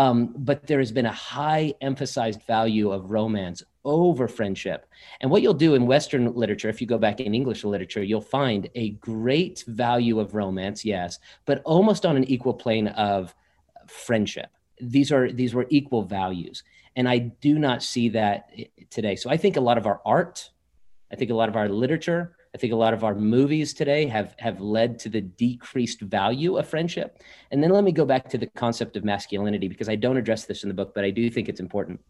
Um, 0.00 0.32
but 0.34 0.66
there 0.66 0.78
has 0.78 0.92
been 0.92 1.04
a 1.04 1.12
high 1.12 1.74
emphasized 1.82 2.42
value 2.44 2.90
of 2.90 3.10
romance 3.10 3.62
over 3.84 4.28
friendship. 4.28 4.86
And 5.20 5.30
what 5.30 5.42
you'll 5.42 5.52
do 5.52 5.74
in 5.74 5.86
Western 5.86 6.34
literature, 6.34 6.70
if 6.70 6.80
you 6.80 6.86
go 6.86 6.96
back 6.96 7.20
in 7.20 7.34
English 7.34 7.64
literature, 7.64 8.02
you'll 8.02 8.22
find 8.22 8.70
a 8.74 8.92
great 8.92 9.62
value 9.66 10.18
of 10.18 10.34
romance, 10.34 10.86
yes, 10.86 11.18
but 11.44 11.60
almost 11.66 12.06
on 12.06 12.16
an 12.16 12.24
equal 12.24 12.54
plane 12.54 12.88
of 12.88 13.34
friendship. 13.88 14.50
These 14.80 15.12
are 15.12 15.30
these 15.30 15.54
were 15.54 15.66
equal 15.68 16.04
values, 16.04 16.62
and 16.96 17.06
I 17.06 17.18
do 17.18 17.58
not 17.58 17.82
see 17.82 18.08
that 18.20 18.48
today. 18.88 19.16
So 19.16 19.28
I 19.28 19.36
think 19.36 19.58
a 19.58 19.60
lot 19.68 19.76
of 19.76 19.86
our 19.86 20.00
art, 20.06 20.50
I 21.12 21.16
think 21.16 21.30
a 21.30 21.34
lot 21.34 21.50
of 21.50 21.56
our 21.56 21.68
literature, 21.68 22.36
I 22.54 22.58
think 22.58 22.72
a 22.72 22.76
lot 22.76 22.94
of 22.94 23.04
our 23.04 23.14
movies 23.14 23.72
today 23.72 24.06
have 24.06 24.34
have 24.38 24.60
led 24.60 24.98
to 25.00 25.08
the 25.08 25.20
decreased 25.20 26.00
value 26.00 26.56
of 26.56 26.68
friendship. 26.68 27.22
And 27.50 27.62
then 27.62 27.70
let 27.70 27.84
me 27.84 27.92
go 27.92 28.04
back 28.04 28.28
to 28.30 28.38
the 28.38 28.46
concept 28.48 28.96
of 28.96 29.04
masculinity 29.04 29.68
because 29.68 29.88
I 29.88 29.94
don't 29.94 30.16
address 30.16 30.46
this 30.46 30.64
in 30.64 30.68
the 30.68 30.74
book, 30.74 30.92
but 30.94 31.04
I 31.04 31.10
do 31.10 31.30
think 31.30 31.48
it's 31.48 31.60
important 31.60 32.00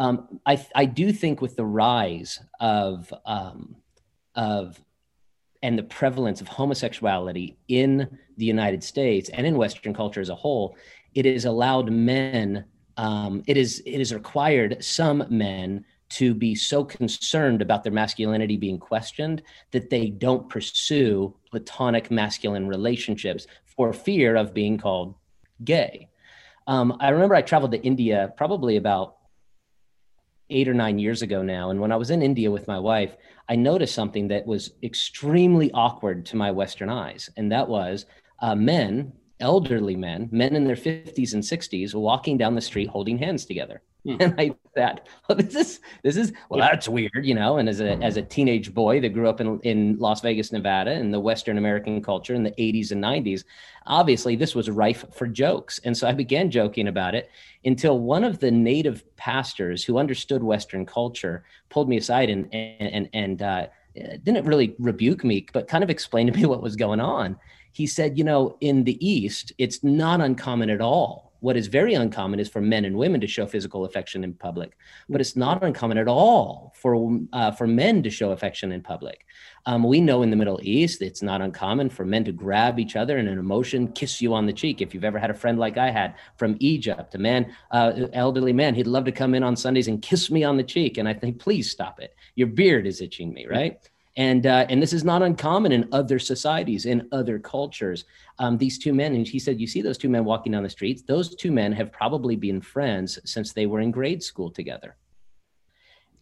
um, 0.00 0.40
I, 0.46 0.64
I 0.74 0.86
do 0.86 1.12
think 1.12 1.42
with 1.42 1.56
the 1.56 1.64
rise 1.64 2.40
of 2.58 3.12
um, 3.26 3.76
of 4.34 4.80
and 5.62 5.78
the 5.78 5.82
prevalence 5.82 6.40
of 6.40 6.48
homosexuality 6.48 7.58
in 7.68 8.18
the 8.38 8.46
United 8.46 8.82
States 8.82 9.28
and 9.28 9.46
in 9.46 9.58
Western 9.58 9.92
culture 9.92 10.22
as 10.22 10.30
a 10.30 10.34
whole, 10.34 10.74
it 11.14 11.26
has 11.26 11.44
allowed 11.44 11.92
men. 11.92 12.64
Um, 12.96 13.42
it 13.46 13.58
is 13.58 13.82
it 13.84 13.98
has 13.98 14.14
required 14.14 14.82
some 14.82 15.26
men 15.28 15.84
to 16.10 16.34
be 16.34 16.54
so 16.54 16.84
concerned 16.84 17.62
about 17.62 17.82
their 17.82 17.92
masculinity 17.92 18.56
being 18.56 18.78
questioned 18.78 19.42
that 19.70 19.90
they 19.90 20.10
don't 20.10 20.48
pursue 20.48 21.34
platonic 21.50 22.10
masculine 22.10 22.68
relationships 22.68 23.46
for 23.64 23.92
fear 23.92 24.36
of 24.36 24.52
being 24.52 24.76
called 24.76 25.14
gay. 25.64 26.08
Um, 26.66 26.96
I 27.00 27.10
remember 27.10 27.34
I 27.34 27.42
traveled 27.42 27.72
to 27.72 27.82
India 27.82 28.32
probably 28.36 28.76
about 28.76 29.16
eight 30.50 30.68
or 30.68 30.74
nine 30.74 30.98
years 30.98 31.22
ago 31.22 31.42
now. 31.42 31.70
And 31.70 31.80
when 31.80 31.92
I 31.92 31.96
was 31.96 32.10
in 32.10 32.22
India 32.22 32.50
with 32.50 32.68
my 32.68 32.78
wife, 32.78 33.16
I 33.48 33.56
noticed 33.56 33.94
something 33.94 34.28
that 34.28 34.46
was 34.46 34.72
extremely 34.82 35.70
awkward 35.72 36.26
to 36.26 36.36
my 36.36 36.50
Western 36.50 36.88
eyes. 36.88 37.30
And 37.36 37.50
that 37.52 37.68
was 37.68 38.06
uh, 38.40 38.54
men, 38.54 39.12
elderly 39.38 39.96
men, 39.96 40.28
men 40.32 40.56
in 40.56 40.64
their 40.64 40.76
50s 40.76 41.34
and 41.34 41.42
60s, 41.42 41.94
walking 41.94 42.36
down 42.36 42.54
the 42.54 42.60
street 42.60 42.88
holding 42.88 43.18
hands 43.18 43.44
together. 43.44 43.82
Hmm. 44.04 44.16
And 44.20 44.34
I 44.38 44.54
thought, 44.74 45.08
well, 45.28 45.36
this 45.36 45.54
is 45.54 45.80
this 46.02 46.16
is 46.16 46.32
well, 46.48 46.60
that's 46.60 46.88
weird, 46.88 47.24
you 47.24 47.34
know. 47.34 47.58
And 47.58 47.68
as 47.68 47.80
a 47.80 47.92
as 47.98 48.16
a 48.16 48.22
teenage 48.22 48.72
boy 48.72 49.00
that 49.00 49.10
grew 49.10 49.28
up 49.28 49.40
in 49.40 49.60
in 49.60 49.98
Las 49.98 50.20
Vegas, 50.20 50.52
Nevada, 50.52 50.92
in 50.92 51.10
the 51.10 51.20
Western 51.20 51.58
American 51.58 52.02
culture 52.02 52.34
in 52.34 52.42
the 52.42 52.52
80s 52.52 52.92
and 52.92 53.02
90s, 53.02 53.44
obviously 53.86 54.36
this 54.36 54.54
was 54.54 54.70
rife 54.70 55.04
for 55.12 55.26
jokes. 55.26 55.80
And 55.84 55.96
so 55.96 56.08
I 56.08 56.12
began 56.12 56.50
joking 56.50 56.88
about 56.88 57.14
it 57.14 57.30
until 57.64 57.98
one 57.98 58.24
of 58.24 58.38
the 58.38 58.50
native 58.50 59.04
pastors 59.16 59.84
who 59.84 59.98
understood 59.98 60.42
Western 60.42 60.86
culture 60.86 61.44
pulled 61.68 61.88
me 61.88 61.98
aside 61.98 62.30
and 62.30 62.52
and 62.54 63.08
and 63.12 63.42
uh, 63.42 63.66
didn't 63.94 64.46
really 64.46 64.74
rebuke 64.78 65.24
me, 65.24 65.46
but 65.52 65.68
kind 65.68 65.84
of 65.84 65.90
explained 65.90 66.32
to 66.32 66.38
me 66.38 66.46
what 66.46 66.62
was 66.62 66.76
going 66.76 67.00
on. 67.00 67.36
He 67.72 67.86
said, 67.86 68.18
you 68.18 68.24
know, 68.24 68.56
in 68.60 68.82
the 68.84 69.06
East, 69.06 69.52
it's 69.58 69.84
not 69.84 70.20
uncommon 70.20 70.70
at 70.70 70.80
all 70.80 71.29
what 71.40 71.56
is 71.56 71.66
very 71.66 71.94
uncommon 71.94 72.40
is 72.40 72.48
for 72.48 72.60
men 72.60 72.84
and 72.84 72.96
women 72.96 73.20
to 73.20 73.26
show 73.26 73.46
physical 73.46 73.84
affection 73.84 74.24
in 74.24 74.34
public, 74.34 74.76
but 75.08 75.20
it's 75.20 75.36
not 75.36 75.62
uncommon 75.62 75.98
at 75.98 76.08
all 76.08 76.72
for 76.76 77.18
uh, 77.32 77.50
for 77.50 77.66
men 77.66 78.02
to 78.02 78.10
show 78.10 78.30
affection 78.30 78.72
in 78.72 78.82
public. 78.82 79.26
Um, 79.66 79.82
we 79.82 80.00
know 80.00 80.22
in 80.22 80.30
the 80.30 80.36
Middle 80.36 80.60
East 80.62 81.02
it's 81.02 81.22
not 81.22 81.42
uncommon 81.42 81.90
for 81.90 82.04
men 82.04 82.24
to 82.24 82.32
grab 82.32 82.78
each 82.78 82.96
other 82.96 83.18
in 83.18 83.28
an 83.28 83.38
emotion, 83.38 83.92
kiss 83.92 84.20
you 84.20 84.34
on 84.34 84.46
the 84.46 84.52
cheek. 84.52 84.80
If 84.80 84.94
you've 84.94 85.04
ever 85.04 85.18
had 85.18 85.30
a 85.30 85.34
friend 85.34 85.58
like 85.58 85.76
I 85.76 85.90
had 85.90 86.14
from 86.36 86.56
Egypt, 86.60 87.14
a 87.14 87.18
man, 87.18 87.52
uh, 87.70 87.92
elderly 88.12 88.52
man, 88.52 88.74
he'd 88.74 88.86
love 88.86 89.04
to 89.04 89.12
come 89.12 89.34
in 89.34 89.42
on 89.42 89.56
Sundays 89.56 89.88
and 89.88 90.00
kiss 90.00 90.30
me 90.30 90.44
on 90.44 90.56
the 90.56 90.62
cheek, 90.62 90.98
and 90.98 91.08
I 91.08 91.14
think, 91.14 91.38
please 91.38 91.70
stop 91.70 92.00
it. 92.00 92.14
Your 92.36 92.48
beard 92.48 92.86
is 92.86 93.00
itching 93.00 93.32
me, 93.32 93.46
right? 93.46 93.78
And 94.16 94.46
uh, 94.46 94.66
and 94.68 94.82
this 94.82 94.92
is 94.92 95.04
not 95.04 95.22
uncommon 95.22 95.72
in 95.72 95.88
other 95.92 96.18
societies 96.18 96.86
in 96.86 97.08
other 97.12 97.38
cultures. 97.38 98.04
Um, 98.38 98.58
these 98.58 98.78
two 98.78 98.92
men 98.92 99.14
and 99.14 99.26
he 99.26 99.38
said 99.38 99.60
you 99.60 99.66
see 99.66 99.82
those 99.82 99.98
two 99.98 100.08
men 100.08 100.24
walking 100.24 100.52
down 100.52 100.62
the 100.62 100.70
streets? 100.70 101.02
Those 101.02 101.36
two 101.36 101.52
men 101.52 101.72
have 101.72 101.92
probably 101.92 102.36
been 102.36 102.60
friends 102.60 103.18
since 103.24 103.52
they 103.52 103.66
were 103.66 103.80
in 103.80 103.90
grade 103.90 104.22
school 104.22 104.50
together. 104.50 104.96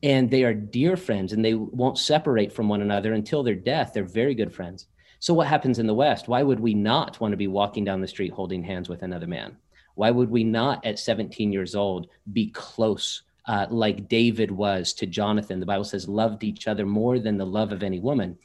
And 0.02 0.30
they 0.30 0.44
are 0.44 0.54
dear 0.54 0.96
friends 0.96 1.32
and 1.32 1.44
they 1.44 1.54
won't 1.54 1.98
separate 1.98 2.52
from 2.52 2.68
one 2.68 2.82
another 2.82 3.14
until 3.14 3.42
their 3.42 3.54
death. 3.54 3.92
They're 3.92 4.04
very 4.04 4.34
good 4.34 4.54
friends. 4.54 4.86
So 5.18 5.34
what 5.34 5.48
happens 5.48 5.80
in 5.80 5.86
the 5.86 5.94
west? 5.94 6.28
Why 6.28 6.42
would 6.42 6.60
we 6.60 6.74
not 6.74 7.18
want 7.20 7.32
to 7.32 7.36
be 7.36 7.48
walking 7.48 7.84
down 7.84 8.00
the 8.00 8.06
street 8.06 8.32
holding 8.32 8.62
hands 8.62 8.88
with 8.88 9.02
another 9.02 9.26
man? 9.26 9.56
Why 9.96 10.12
would 10.12 10.30
we 10.30 10.44
not 10.44 10.84
at 10.86 11.00
17 11.00 11.52
years 11.52 11.74
old 11.74 12.06
be 12.32 12.50
close 12.50 13.22
uh, 13.48 13.66
like 13.70 14.08
David 14.08 14.50
was 14.50 14.92
to 14.92 15.06
Jonathan. 15.06 15.58
The 15.58 15.66
Bible 15.66 15.84
says, 15.84 16.06
loved 16.08 16.44
each 16.44 16.68
other 16.68 16.84
more 16.84 17.18
than 17.18 17.38
the 17.38 17.46
love 17.46 17.72
of 17.72 17.82
any 17.82 17.98
woman. 17.98 18.38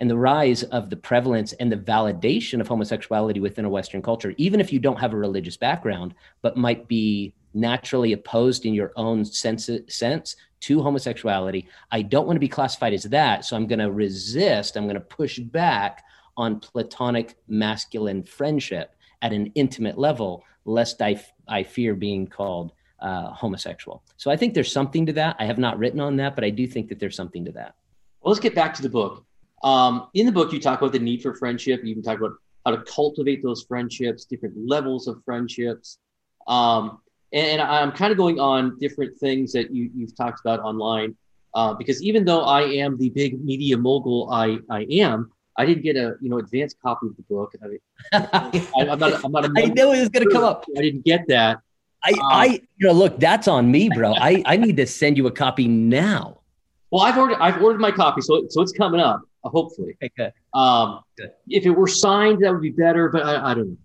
And 0.00 0.10
the 0.10 0.18
rise 0.18 0.64
of 0.64 0.90
the 0.90 0.96
prevalence 0.96 1.52
and 1.54 1.72
the 1.72 1.76
validation 1.76 2.60
of 2.60 2.68
homosexuality 2.68 3.40
within 3.40 3.64
a 3.64 3.70
Western 3.70 4.02
culture, 4.02 4.34
even 4.36 4.60
if 4.60 4.72
you 4.72 4.80
don't 4.80 5.00
have 5.00 5.12
a 5.12 5.16
religious 5.16 5.56
background, 5.56 6.14
but 6.42 6.56
might 6.56 6.86
be 6.88 7.32
naturally 7.54 8.12
opposed 8.12 8.66
in 8.66 8.74
your 8.74 8.92
own 8.96 9.24
sense, 9.24 9.70
sense 9.88 10.36
to 10.60 10.82
homosexuality. 10.82 11.68
I 11.90 12.02
don't 12.02 12.26
want 12.26 12.36
to 12.36 12.40
be 12.40 12.48
classified 12.48 12.92
as 12.92 13.04
that. 13.04 13.44
So 13.44 13.56
I'm 13.56 13.66
going 13.66 13.78
to 13.78 13.90
resist, 13.90 14.76
I'm 14.76 14.84
going 14.84 14.94
to 14.94 15.00
push 15.00 15.38
back 15.38 16.04
on 16.36 16.60
platonic 16.60 17.36
masculine 17.48 18.22
friendship 18.24 18.94
at 19.22 19.32
an 19.32 19.52
intimate 19.54 19.98
level, 19.98 20.44
lest 20.64 21.00
I, 21.00 21.20
I 21.48 21.62
fear 21.62 21.94
being 21.94 22.26
called 22.26 22.72
uh, 23.00 23.30
homosexual. 23.30 24.02
So 24.16 24.30
I 24.30 24.36
think 24.36 24.54
there's 24.54 24.72
something 24.72 25.06
to 25.06 25.12
that. 25.14 25.36
I 25.38 25.46
have 25.46 25.58
not 25.58 25.78
written 25.78 26.00
on 26.00 26.16
that, 26.16 26.34
but 26.34 26.44
I 26.44 26.50
do 26.50 26.66
think 26.66 26.88
that 26.88 26.98
there's 26.98 27.16
something 27.16 27.44
to 27.44 27.52
that. 27.52 27.74
Well, 28.20 28.32
let's 28.32 28.40
get 28.40 28.54
back 28.54 28.74
to 28.74 28.82
the 28.82 28.88
book. 28.88 29.24
Um, 29.62 30.08
in 30.14 30.26
the 30.26 30.32
book, 30.32 30.52
you 30.52 30.60
talk 30.60 30.80
about 30.80 30.92
the 30.92 30.98
need 30.98 31.22
for 31.22 31.34
friendship. 31.34 31.80
You 31.82 31.90
even 31.90 32.02
talk 32.02 32.18
about 32.18 32.32
how 32.64 32.76
to 32.76 32.82
cultivate 32.82 33.42
those 33.42 33.62
friendships, 33.62 34.24
different 34.24 34.54
levels 34.56 35.08
of 35.08 35.22
friendships. 35.24 35.98
Um, 36.46 37.00
and, 37.32 37.60
and, 37.60 37.62
I'm 37.62 37.92
kind 37.92 38.10
of 38.10 38.16
going 38.16 38.40
on 38.40 38.78
different 38.78 39.18
things 39.18 39.52
that 39.52 39.70
you, 39.70 39.90
you've 39.94 40.16
talked 40.16 40.40
about 40.40 40.60
online. 40.60 41.16
Uh, 41.54 41.74
because 41.74 42.02
even 42.02 42.24
though 42.24 42.42
I 42.42 42.62
am 42.62 42.96
the 42.98 43.10
big 43.10 43.42
media 43.44 43.76
mogul 43.76 44.30
I, 44.32 44.58
I 44.70 44.86
am, 44.90 45.30
I 45.56 45.66
didn't 45.66 45.82
get 45.82 45.96
a 45.96 46.14
you 46.20 46.30
know 46.30 46.38
advanced 46.38 46.76
copy 46.80 47.08
of 47.08 47.16
the 47.16 47.22
book. 47.22 47.52
I, 47.60 48.20
am 48.80 48.98
not. 48.98 49.24
I'm 49.24 49.32
not. 49.32 49.44
A 49.44 49.52
I 49.56 49.64
knew 49.64 49.92
it 49.92 50.00
was 50.00 50.08
going 50.08 50.26
to 50.26 50.32
come 50.32 50.44
up. 50.44 50.64
I 50.76 50.82
didn't 50.82 51.04
get 51.04 51.26
that. 51.28 51.60
I, 52.04 52.10
um, 52.10 52.18
I, 52.22 52.44
you 52.76 52.86
know, 52.86 52.92
look, 52.92 53.18
that's 53.18 53.48
on 53.48 53.70
me, 53.70 53.88
bro. 53.88 54.14
I, 54.14 54.42
I 54.46 54.56
need 54.56 54.76
to 54.76 54.86
send 54.86 55.16
you 55.16 55.26
a 55.26 55.32
copy 55.32 55.66
now. 55.68 56.40
Well, 56.90 57.02
I've 57.02 57.18
ordered, 57.18 57.38
I've 57.40 57.62
ordered 57.62 57.80
my 57.80 57.90
copy, 57.90 58.20
so 58.20 58.46
so 58.48 58.62
it's 58.62 58.72
coming 58.72 59.00
up. 59.00 59.22
Uh, 59.44 59.50
hopefully, 59.50 59.96
okay. 60.02 60.32
Um, 60.54 61.00
good. 61.16 61.32
if 61.48 61.66
it 61.66 61.70
were 61.70 61.88
signed, 61.88 62.42
that 62.42 62.52
would 62.52 62.62
be 62.62 62.70
better, 62.70 63.08
but 63.08 63.24
I, 63.24 63.50
I 63.50 63.54
don't 63.54 63.68
know. 63.68 63.76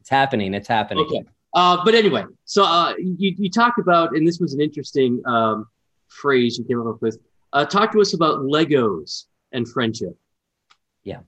It's 0.00 0.08
happening. 0.08 0.54
It's 0.54 0.68
happening. 0.68 1.04
Okay. 1.04 1.24
Uh, 1.54 1.82
but 1.84 1.94
anyway, 1.94 2.24
so 2.44 2.64
uh, 2.64 2.94
you 2.98 3.34
you 3.38 3.50
talked 3.50 3.78
about, 3.78 4.14
and 4.16 4.26
this 4.26 4.38
was 4.38 4.54
an 4.54 4.60
interesting 4.60 5.22
um, 5.26 5.66
phrase 6.08 6.58
you 6.58 6.64
came 6.64 6.84
up 6.86 7.00
with. 7.00 7.18
Uh, 7.52 7.64
talk 7.64 7.92
to 7.92 8.00
us 8.00 8.12
about 8.12 8.40
Legos 8.40 9.24
and 9.52 9.66
friendship. 9.68 10.16
Yeah. 11.04 11.20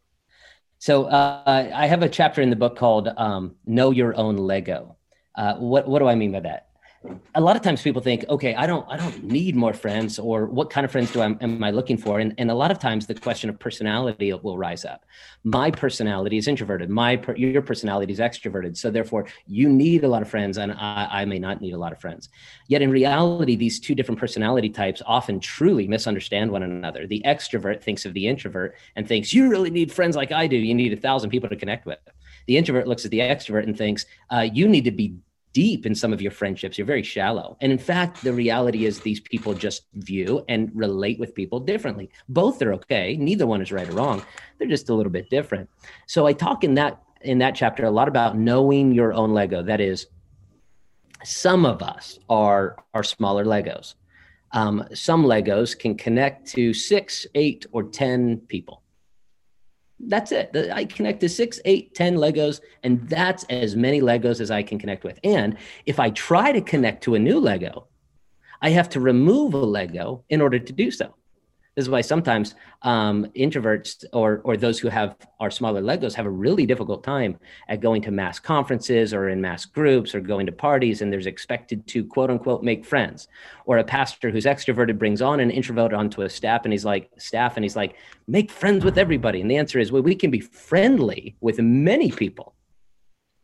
So 0.79 1.05
uh, 1.05 1.71
I 1.75 1.87
have 1.87 2.03
a 2.03 2.09
chapter 2.09 2.43
in 2.43 2.51
the 2.51 2.57
book 2.57 2.77
called 2.77 3.09
um, 3.17 3.55
"Know 3.67 3.93
Your 3.93 4.17
Own 4.17 4.37
Lego." 4.37 4.97
Uh, 5.35 5.55
what 5.57 5.89
what 5.89 6.01
do 6.01 6.09
I 6.09 6.15
mean 6.15 6.33
by 6.33 6.41
that? 6.41 6.71
a 7.35 7.41
lot 7.41 7.57
of 7.57 7.63
times 7.63 7.81
people 7.81 8.03
think, 8.03 8.27
okay, 8.29 8.55
I 8.55 8.67
don't, 8.67 8.87
I 8.91 8.99
don't 8.99 9.25
need 9.25 9.57
more 9.57 9.73
friends, 9.73 10.19
or 10.19 10.45
what 10.47 10.69
kind 10.69 10.85
of 10.85 10.91
friends 10.91 11.11
do 11.11 11.23
I 11.23 11.35
am 11.41 11.65
I 11.65 11.71
looking 11.71 11.97
for? 11.97 12.21
And, 12.21 12.35
and 12.37 12.51
a 12.51 12.55
lot 12.55 12.71
of 12.71 12.79
times 12.79 13.07
the 13.07 13.15
question 13.15 13.49
of 13.49 13.59
personality 13.59 14.35
will 14.35 14.59
rise 14.59 14.85
up. 14.85 15.07
My 15.43 15.71
personality 15.71 16.37
is 16.37 16.47
introverted. 16.47 16.91
My 16.91 17.19
your 17.37 17.63
personality 17.63 18.13
is 18.13 18.19
extroverted. 18.19 18.77
So 18.77 18.91
therefore, 18.91 19.27
you 19.47 19.71
need 19.71 20.05
a 20.05 20.09
lot 20.09 20.21
of 20.21 20.29
friends, 20.29 20.59
and 20.59 20.73
I, 20.73 21.09
I 21.11 21.25
may 21.25 21.39
not 21.39 21.63
need 21.63 21.73
a 21.73 21.79
lot 21.79 21.93
of 21.93 22.01
friends. 22.01 22.29
Yet 22.69 22.83
in 22.83 22.91
reality, 22.91 23.57
these 23.57 23.81
two 23.81 23.95
different 23.95 24.21
personality 24.21 24.69
types 24.69 25.01
often 25.07 25.41
truly 25.41 25.89
misunderstand 25.89 26.51
one 26.51 26.63
another. 26.63 27.07
The 27.07 27.23
extrovert 27.25 27.83
thinks 27.83 28.05
of 28.05 28.13
the 28.13 28.27
introvert 28.27 28.75
and 28.97 29.09
thinks, 29.09 29.33
you 29.33 29.49
really 29.49 29.71
need 29.71 29.91
friends 29.91 30.17
like 30.17 30.33
I 30.33 30.47
do. 30.47 30.57
You 30.57 30.75
need 30.75 30.93
a 30.93 31.01
thousand 31.01 31.31
people 31.31 31.49
to 31.49 31.57
connect 31.57 31.87
with. 31.87 31.99
The 32.47 32.57
introvert 32.57 32.87
looks 32.87 33.05
at 33.05 33.11
the 33.11 33.21
extrovert 33.21 33.65
and 33.65 33.77
thinks, 33.77 34.07
uh, 34.31 34.47
you 34.53 34.69
need 34.69 34.85
to 34.85 34.91
be 34.91 35.15
deep 35.53 35.87
in 35.87 35.95
some 35.95 36.13
of 36.13 36.23
your 36.23 36.31
friendships. 36.31 36.79
You're 36.79 36.87
very 36.87 37.03
shallow. 37.03 37.57
And 37.61 37.73
in 37.73 37.79
fact, 37.79 38.23
the 38.23 38.33
reality 38.33 38.87
is 38.87 39.01
these 39.01 39.21
people 39.21 39.55
just 39.55 39.87
view 39.95 40.45
and 40.49 40.71
relate 40.75 41.19
with 41.19 41.35
people 41.35 41.61
differently. 41.61 42.11
Both 42.29 42.63
are 42.63 42.73
okay. 42.75 43.17
Neither 43.17 43.47
one 43.47 43.61
is 43.61 43.73
right 43.73 43.89
or 43.89 43.93
wrong. 43.93 44.23
They're 44.59 44.69
just 44.69 44.89
a 44.89 44.95
little 44.95 45.13
bit 45.13 45.29
different. 45.31 45.69
So 46.07 46.27
I 46.27 46.33
talk 46.33 46.65
in 46.65 46.75
that 46.75 47.03
in 47.23 47.39
that 47.39 47.55
chapter 47.55 47.85
a 47.85 47.91
lot 47.91 48.09
about 48.09 48.39
knowing 48.39 48.93
your 48.93 49.13
own 49.13 49.35
Lego. 49.35 49.63
That 49.63 49.81
is, 49.81 50.07
some 51.25 51.67
of 51.67 51.83
us 51.83 52.19
are 52.29 52.77
are 52.95 53.03
smaller 53.03 53.45
Legos. 53.45 53.95
Um, 54.53 54.85
some 54.95 55.25
Legos 55.25 55.79
can 55.79 55.97
connect 55.97 56.49
to 56.53 56.73
six, 56.73 57.27
eight, 57.35 57.67
or 57.73 57.85
ten 57.85 58.39
people 58.49 58.80
that's 60.07 60.33
it. 60.33 60.55
I 60.73 60.85
connect 60.85 61.21
to 61.21 61.29
six, 61.29 61.61
eight, 61.65 61.95
ten 61.95 62.17
Legos, 62.17 62.61
and 62.83 63.09
that's 63.09 63.45
as 63.45 63.77
many 63.77 64.01
Legos 64.01 64.41
as 64.41 64.51
I 64.51 64.63
can 64.63 64.79
connect 64.79 65.05
with. 65.05 65.19
And 65.25 65.57
if 65.87 66.01
I 66.01 66.11
try 66.11 66.53
to 66.53 66.61
connect 66.61 67.05
to 67.05 67.15
a 67.15 67.19
new 67.19 67.39
Lego, 67.39 67.89
I 68.63 68.71
have 68.71 68.89
to 68.91 69.01
remove 69.01 69.55
a 69.55 69.59
Lego 69.59 70.25
in 70.29 70.41
order 70.41 70.59
to 70.59 70.73
do 70.73 70.91
so. 70.91 71.15
This 71.77 71.85
is 71.85 71.91
why 71.91 72.01
sometimes 72.01 72.57
um, 72.83 73.27
introverts 73.37 74.05
or 74.13 74.41
or 74.45 74.57
those 74.57 74.79
who 74.79 74.89
have 74.89 75.17
our 75.39 75.51
smaller 75.51 75.81
Legos 75.81 76.15
have 76.15 76.27
a 76.27 76.31
really 76.31 76.67
difficult 76.67 77.05
time 77.05 77.39
at 77.69 77.81
going 77.81 78.03
to 78.03 78.11
mass 78.11 78.39
conferences 78.41 79.15
or 79.15 79.29
in 79.29 79.41
mass 79.41 79.65
groups 79.65 80.15
or 80.15 80.21
going 80.21 80.47
to 80.47 80.53
parties, 80.53 81.01
and 81.01 81.13
there's 81.13 81.27
expected 81.27 81.87
to 81.87 82.05
quote 82.05 82.31
unquote 82.31 82.63
make 82.63 82.85
friends. 82.85 83.29
Or 83.67 83.79
a 83.79 83.85
pastor 83.85 84.31
who's 84.31 84.47
extroverted 84.47 84.99
brings 84.99 85.23
on 85.23 85.39
an 85.39 85.51
introvert 85.51 85.95
onto 85.95 86.23
a 86.23 86.29
staff, 86.29 86.63
and 86.65 86.73
he's 86.73 86.85
like 86.85 87.09
staff, 87.19 87.57
and 87.57 87.65
he's 87.65 87.77
like 87.77 87.97
make 88.27 88.51
friends 88.51 88.85
with 88.85 88.99
everybody. 88.99 89.41
And 89.41 89.51
the 89.51 89.57
answer 89.57 89.79
is 89.79 89.93
well, 89.93 90.03
we 90.03 90.17
can 90.17 90.31
be 90.31 90.41
friendly 90.41 91.37
with 91.41 91.61
many 91.61 92.11
people 92.11 92.55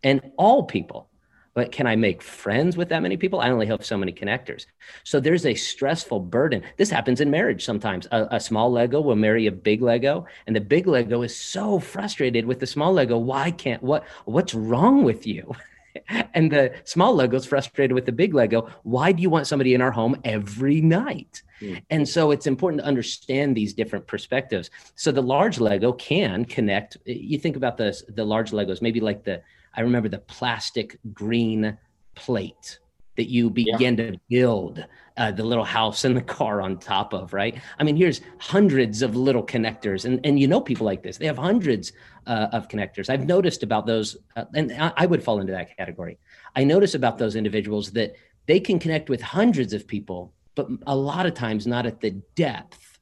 and 0.03 0.21
all 0.37 0.65
people 0.65 1.11
but 1.57 1.73
can 1.73 1.87
I 1.87 1.97
make 1.97 2.21
friends 2.21 2.77
with 2.77 2.91
that 2.91 3.01
many 3.01 3.17
people? 3.17 3.41
I 3.41 3.49
only 3.49 3.65
have 3.65 3.83
so 3.83 3.97
many 3.97 4.13
connectors. 4.13 4.67
So 5.05 5.21
there's 5.21 5.47
a 5.47 5.55
stressful 5.55 6.21
burden. 6.21 6.63
This 6.77 6.91
happens 6.91 7.23
in 7.23 7.31
marriage 7.31 7.65
sometimes. 7.65 8.07
A, 8.13 8.29
a, 8.33 8.41
small 8.41 8.71
Lego 8.71 9.01
will 9.01 9.17
marry 9.17 9.47
a 9.47 9.53
big 9.53 9.81
Lego, 9.81 10.27
and 10.47 10.55
the 10.55 10.61
big 10.61 10.87
Lego 10.87 11.23
is 11.23 11.35
so 11.35 11.79
frustrated 11.79 12.45
with 12.45 12.61
the 12.61 12.67
small 12.67 12.93
Lego. 12.93 13.17
Why 13.17 13.51
can't 13.51 13.83
what? 13.83 14.05
What's 14.27 14.53
wrong 14.53 15.03
with 15.03 15.27
you? 15.27 15.57
and 16.35 16.53
the 16.53 16.75
small 16.85 17.15
Lego 17.15 17.39
is 17.39 17.47
frustrated 17.47 17.95
with 17.95 18.05
the 18.05 18.13
big 18.13 18.35
Lego. 18.35 18.69
Why 18.83 19.13
do 19.13 19.23
you 19.23 19.31
want 19.31 19.47
somebody 19.47 19.73
in 19.73 19.81
our 19.81 19.93
home 19.93 20.21
every 20.25 20.83
night? 20.83 21.43
Mm. 21.63 21.83
And 21.89 22.07
so 22.07 22.33
it's 22.33 22.47
important 22.47 22.83
to 22.83 22.87
understand 22.87 23.57
these 23.57 23.73
different 23.73 24.07
perspectives. 24.07 24.69
So 24.95 25.11
the 25.11 25.23
large 25.23 25.59
Lego 25.59 25.95
can 25.95 26.45
connect. 26.45 26.99
You 27.07 27.39
think 27.39 27.57
about 27.57 27.79
the 27.79 27.99
the 28.11 28.27
large 28.27 28.51
Legos, 28.51 28.83
maybe 28.83 29.01
like 29.01 29.25
the 29.25 29.41
I 29.77 29.83
remember 29.83 30.09
the 30.09 30.19
plastic 30.19 30.99
green 31.13 31.77
plate 32.15 32.79
that 33.17 33.31
you 33.31 33.51
begin 33.51 33.97
yeah. 33.97 34.11
to 34.11 34.21
build 34.29 34.85
uh, 35.17 35.31
the 35.31 35.43
little 35.43 35.65
house 35.65 36.05
and 36.05 36.17
the 36.17 36.23
car 36.23 36.61
on 36.61 36.79
top 36.79 37.13
of, 37.13 37.33
right? 37.33 37.59
I 37.79 37.85
mean, 37.85 37.97
here's 37.97 38.21
hundreds 38.39 39.03
of 39.03 39.17
little 39.17 39.45
connectors, 39.45 40.05
and 40.05 40.21
and 40.25 40.39
you 40.39 40.47
know 40.47 40.61
people 40.61 40.85
like 40.85 41.03
this. 41.03 41.17
They 41.17 41.27
have 41.27 41.39
hundreds 41.39 41.93
uh, 42.27 42.49
of 42.53 42.69
connectors. 42.69 43.09
I've 43.09 43.27
noticed 43.27 43.63
about 43.63 43.87
those, 43.87 44.17
uh, 44.37 44.45
and 44.55 44.73
I 44.73 45.07
would 45.07 45.23
fall 45.23 45.41
into 45.41 45.53
that 45.53 45.77
category. 45.77 46.19
I 46.55 46.65
notice 46.65 46.95
about 46.95 47.19
those 47.19 47.37
individuals 47.37 47.93
that 47.93 48.15
they 48.47 48.61
can 48.61 48.79
connect 48.79 49.09
with 49.09 49.21
hundreds 49.23 49.73
of 49.73 49.87
people, 49.87 50.35
but 50.55 50.69
a 50.87 50.95
lot 50.95 51.27
of 51.27 51.35
times 51.35 51.67
not 51.67 51.87
at 51.87 52.01
the 52.01 52.11
depth. 52.35 52.99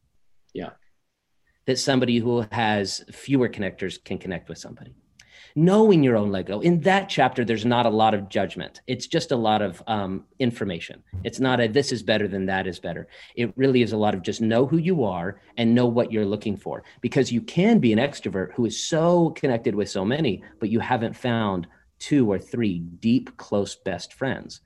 Yeah. 0.52 0.70
That 1.66 1.78
somebody 1.78 2.18
who 2.18 2.44
has 2.52 3.04
fewer 3.10 3.48
connectors 3.48 4.02
can 4.02 4.18
connect 4.18 4.48
with 4.48 4.58
somebody 4.58 4.94
knowing 5.56 6.02
your 6.02 6.16
own 6.16 6.32
Lego. 6.32 6.60
In 6.60 6.80
that 6.80 7.08
chapter, 7.08 7.44
there's 7.44 7.64
not 7.64 7.86
a 7.86 7.90
lot 7.90 8.12
of 8.12 8.28
judgment. 8.28 8.80
It's 8.86 9.06
just 9.06 9.30
a 9.30 9.36
lot 9.36 9.62
of 9.62 9.82
um, 9.86 10.24
information. 10.40 11.02
It's 11.22 11.38
not 11.38 11.60
a 11.60 11.68
this 11.68 11.92
is 11.92 12.02
better 12.02 12.26
than 12.26 12.46
that 12.46 12.66
is 12.66 12.80
better. 12.80 13.06
It 13.36 13.52
really 13.56 13.82
is 13.82 13.92
a 13.92 13.96
lot 13.96 14.14
of 14.14 14.22
just 14.22 14.40
know 14.40 14.66
who 14.66 14.78
you 14.78 15.04
are 15.04 15.40
and 15.56 15.74
know 15.74 15.86
what 15.86 16.10
you're 16.10 16.24
looking 16.24 16.56
for. 16.56 16.82
Because 17.00 17.30
you 17.30 17.40
can 17.40 17.78
be 17.78 17.92
an 17.92 18.00
extrovert 18.00 18.52
who 18.52 18.66
is 18.66 18.82
so 18.82 19.30
connected 19.30 19.74
with 19.74 19.88
so 19.88 20.04
many, 20.04 20.42
but 20.58 20.70
you 20.70 20.80
haven't 20.80 21.16
found 21.16 21.68
two 22.00 22.30
or 22.30 22.38
three 22.38 22.80
deep, 22.80 23.36
close 23.36 23.76
best 23.76 24.12
friends. 24.12 24.60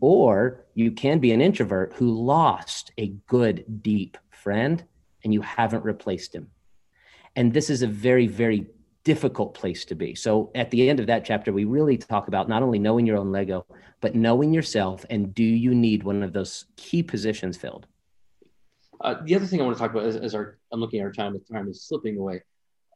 Or 0.00 0.64
you 0.74 0.90
can 0.90 1.20
be 1.20 1.32
an 1.32 1.40
introvert 1.40 1.94
who 1.94 2.10
lost 2.10 2.92
a 2.98 3.14
good, 3.26 3.82
deep 3.82 4.18
friend 4.30 4.84
and 5.22 5.32
you 5.32 5.40
haven't 5.40 5.84
replaced 5.84 6.34
him. 6.34 6.50
And 7.36 7.52
this 7.52 7.70
is 7.70 7.82
a 7.82 7.86
very, 7.86 8.26
very 8.26 8.66
difficult 9.04 9.54
place 9.54 9.84
to 9.84 9.94
be. 9.94 10.14
So 10.14 10.50
at 10.54 10.70
the 10.70 10.88
end 10.88 10.98
of 10.98 11.06
that 11.06 11.24
chapter, 11.24 11.52
we 11.52 11.64
really 11.64 11.96
talk 11.98 12.28
about 12.28 12.48
not 12.48 12.62
only 12.62 12.78
knowing 12.78 13.06
your 13.06 13.18
own 13.18 13.30
Lego, 13.30 13.66
but 14.00 14.14
knowing 14.14 14.52
yourself 14.52 15.04
and 15.10 15.34
do 15.34 15.44
you 15.44 15.74
need 15.74 16.02
one 16.02 16.22
of 16.22 16.32
those 16.32 16.66
key 16.76 17.02
positions 17.02 17.56
filled? 17.56 17.86
Uh, 19.00 19.16
the 19.24 19.34
other 19.34 19.44
thing 19.46 19.60
I 19.60 19.64
want 19.64 19.76
to 19.76 19.80
talk 19.80 19.90
about 19.90 20.04
as, 20.04 20.34
our 20.34 20.58
I'm 20.72 20.80
looking 20.80 21.00
at 21.00 21.04
our 21.04 21.12
time, 21.12 21.34
the 21.34 21.54
time 21.54 21.68
is 21.68 21.82
slipping 21.82 22.16
away. 22.16 22.42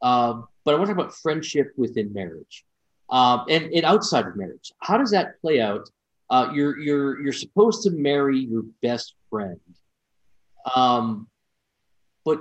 Uh, 0.01 0.43
but 0.65 0.75
I 0.75 0.79
want 0.79 0.89
to 0.89 0.95
talk 0.95 1.05
about 1.05 1.15
friendship 1.15 1.73
within 1.77 2.13
marriage 2.13 2.65
um, 3.11 3.45
and, 3.49 3.65
and 3.73 3.85
outside 3.85 4.27
of 4.27 4.37
marriage. 4.37 4.73
How 4.81 4.97
does 4.97 5.11
that 5.11 5.41
play 5.41 5.61
out? 5.61 5.89
Uh, 6.31 6.51
you're 6.55 6.79
you're 6.79 7.23
you're 7.23 7.33
supposed 7.33 7.83
to 7.83 7.91
marry 7.91 8.39
your 8.39 8.63
best 8.83 9.15
friend, 9.31 9.61
um, 10.75 11.27
but 12.25 12.41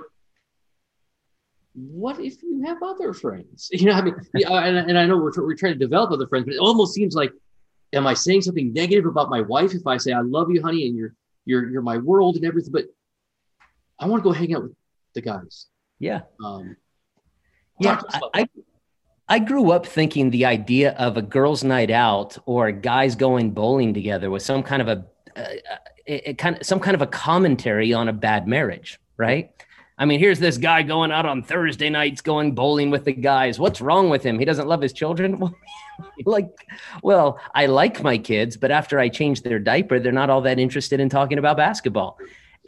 what 1.90 2.18
if 2.20 2.42
you 2.42 2.62
have 2.66 2.82
other 2.82 3.12
friends? 3.12 3.70
You 3.72 3.86
know, 3.86 3.92
I 3.92 4.02
mean, 4.02 4.14
and, 4.34 4.76
and 4.76 4.98
I 4.98 5.06
know 5.06 5.16
we're, 5.16 5.32
we're 5.36 5.54
trying 5.54 5.74
to 5.74 5.78
develop 5.78 6.10
other 6.10 6.26
friends, 6.26 6.46
but 6.46 6.54
it 6.54 6.58
almost 6.58 6.94
seems 6.94 7.14
like, 7.14 7.32
am 7.92 8.06
I 8.06 8.14
saying 8.14 8.42
something 8.42 8.72
negative 8.72 9.06
about 9.06 9.30
my 9.30 9.40
wife 9.40 9.74
if 9.74 9.86
I 9.86 9.96
say 9.96 10.12
I 10.12 10.20
love 10.20 10.50
you, 10.50 10.62
honey, 10.62 10.86
and 10.86 10.96
you're 10.96 11.14
you're 11.44 11.70
you're 11.70 11.82
my 11.82 11.98
world 11.98 12.36
and 12.36 12.44
everything? 12.44 12.72
But 12.72 12.86
I 13.98 14.06
want 14.06 14.22
to 14.22 14.28
go 14.28 14.32
hang 14.32 14.54
out 14.54 14.64
with 14.64 14.72
the 15.14 15.20
guys. 15.20 15.66
Yeah. 15.98 16.22
Um, 16.44 16.76
yeah. 17.80 18.00
I, 18.10 18.20
I, 18.34 18.48
I 19.28 19.38
grew 19.38 19.72
up 19.72 19.86
thinking 19.86 20.30
the 20.30 20.46
idea 20.46 20.92
of 20.92 21.16
a 21.16 21.22
girls' 21.22 21.64
night 21.64 21.90
out 21.90 22.38
or 22.46 22.70
guys 22.72 23.14
going 23.14 23.50
bowling 23.50 23.94
together 23.94 24.30
was 24.30 24.44
some 24.44 24.62
kind 24.62 24.82
of 24.82 24.88
a, 24.88 25.04
a, 25.36 25.60
a, 26.06 26.30
a 26.30 26.34
kind 26.34 26.56
of 26.56 26.66
some 26.66 26.80
kind 26.80 26.94
of 26.94 27.02
a 27.02 27.06
commentary 27.06 27.92
on 27.92 28.08
a 28.08 28.12
bad 28.12 28.48
marriage, 28.48 28.98
right? 29.16 29.52
I 29.98 30.04
mean, 30.04 30.20
here's 30.20 30.38
this 30.38 30.58
guy 30.58 30.82
going 30.82 31.10
out 31.10 31.26
on 31.26 31.42
Thursday 31.42 31.90
nights 31.90 32.20
going 32.20 32.54
bowling 32.54 32.90
with 32.90 33.04
the 33.04 33.12
guys. 33.12 33.58
What's 33.58 33.80
wrong 33.80 34.08
with 34.08 34.22
him? 34.22 34.38
He 34.38 34.44
doesn't 34.44 34.68
love 34.68 34.80
his 34.80 34.92
children? 34.92 35.52
like, 36.24 36.48
well, 37.02 37.40
I 37.52 37.66
like 37.66 38.02
my 38.02 38.16
kids, 38.16 38.56
but 38.56 38.70
after 38.70 39.00
I 39.00 39.08
change 39.08 39.42
their 39.42 39.58
diaper, 39.58 39.98
they're 39.98 40.12
not 40.12 40.30
all 40.30 40.40
that 40.42 40.60
interested 40.60 41.00
in 41.00 41.08
talking 41.08 41.38
about 41.38 41.56
basketball. 41.56 42.18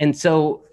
And 0.01 0.17
so 0.17 0.65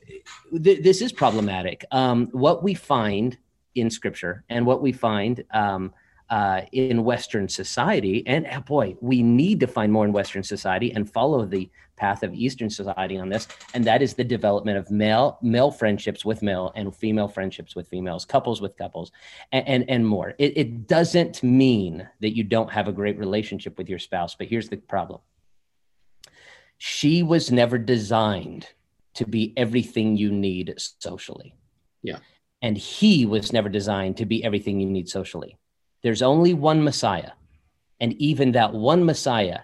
th- 0.63 0.83
this 0.83 1.01
is 1.01 1.11
problematic. 1.11 1.85
Um, 1.91 2.27
what 2.31 2.63
we 2.63 2.73
find 2.73 3.37
in 3.75 3.91
scripture 3.91 4.43
and 4.49 4.65
what 4.65 4.81
we 4.81 4.91
find 4.91 5.43
um, 5.53 5.93
uh, 6.29 6.61
in 6.71 7.03
Western 7.03 7.47
society. 7.47 8.23
And 8.27 8.47
uh, 8.47 8.59
boy, 8.59 8.97
we 9.01 9.23
need 9.23 9.59
to 9.61 9.67
find 9.67 9.91
more 9.91 10.05
in 10.05 10.11
Western 10.11 10.43
society 10.43 10.91
and 10.91 11.09
follow 11.09 11.45
the 11.45 11.69
path 11.95 12.21
of 12.21 12.33
Eastern 12.33 12.69
society 12.69 13.17
on 13.17 13.29
this. 13.29 13.47
And 13.73 13.85
that 13.85 14.01
is 14.01 14.13
the 14.13 14.23
development 14.23 14.77
of 14.77 14.91
male 14.91 15.39
male 15.41 15.71
friendships 15.71 16.25
with 16.25 16.41
male 16.41 16.71
and 16.75 16.95
female 16.95 17.27
friendships 17.27 17.75
with 17.75 17.87
females, 17.87 18.25
couples 18.25 18.61
with 18.61 18.77
couples, 18.77 19.11
and 19.51 19.67
and, 19.67 19.89
and 19.89 20.07
more. 20.07 20.33
It, 20.37 20.57
it 20.57 20.87
doesn't 20.87 21.43
mean 21.43 22.07
that 22.19 22.35
you 22.35 22.43
don't 22.43 22.71
have 22.71 22.87
a 22.87 22.93
great 22.93 23.17
relationship 23.17 23.77
with 23.77 23.89
your 23.89 23.99
spouse, 23.99 24.35
but 24.35 24.47
here's 24.47 24.69
the 24.69 24.77
problem. 24.77 25.21
She 26.77 27.23
was 27.23 27.51
never 27.51 27.77
designed 27.77 28.67
to 29.15 29.25
be 29.25 29.53
everything 29.57 30.15
you 30.15 30.31
need 30.31 30.75
socially. 30.77 31.55
Yeah. 32.03 32.19
And 32.61 32.77
he 32.77 33.25
was 33.25 33.51
never 33.51 33.69
designed 33.69 34.17
to 34.17 34.25
be 34.25 34.43
everything 34.43 34.79
you 34.79 34.89
need 34.89 35.09
socially 35.09 35.57
there's 36.03 36.21
only 36.21 36.53
one 36.53 36.83
Messiah. 36.83 37.31
And 37.99 38.13
even 38.13 38.51
that 38.51 38.73
one 38.73 39.05
Messiah, 39.05 39.59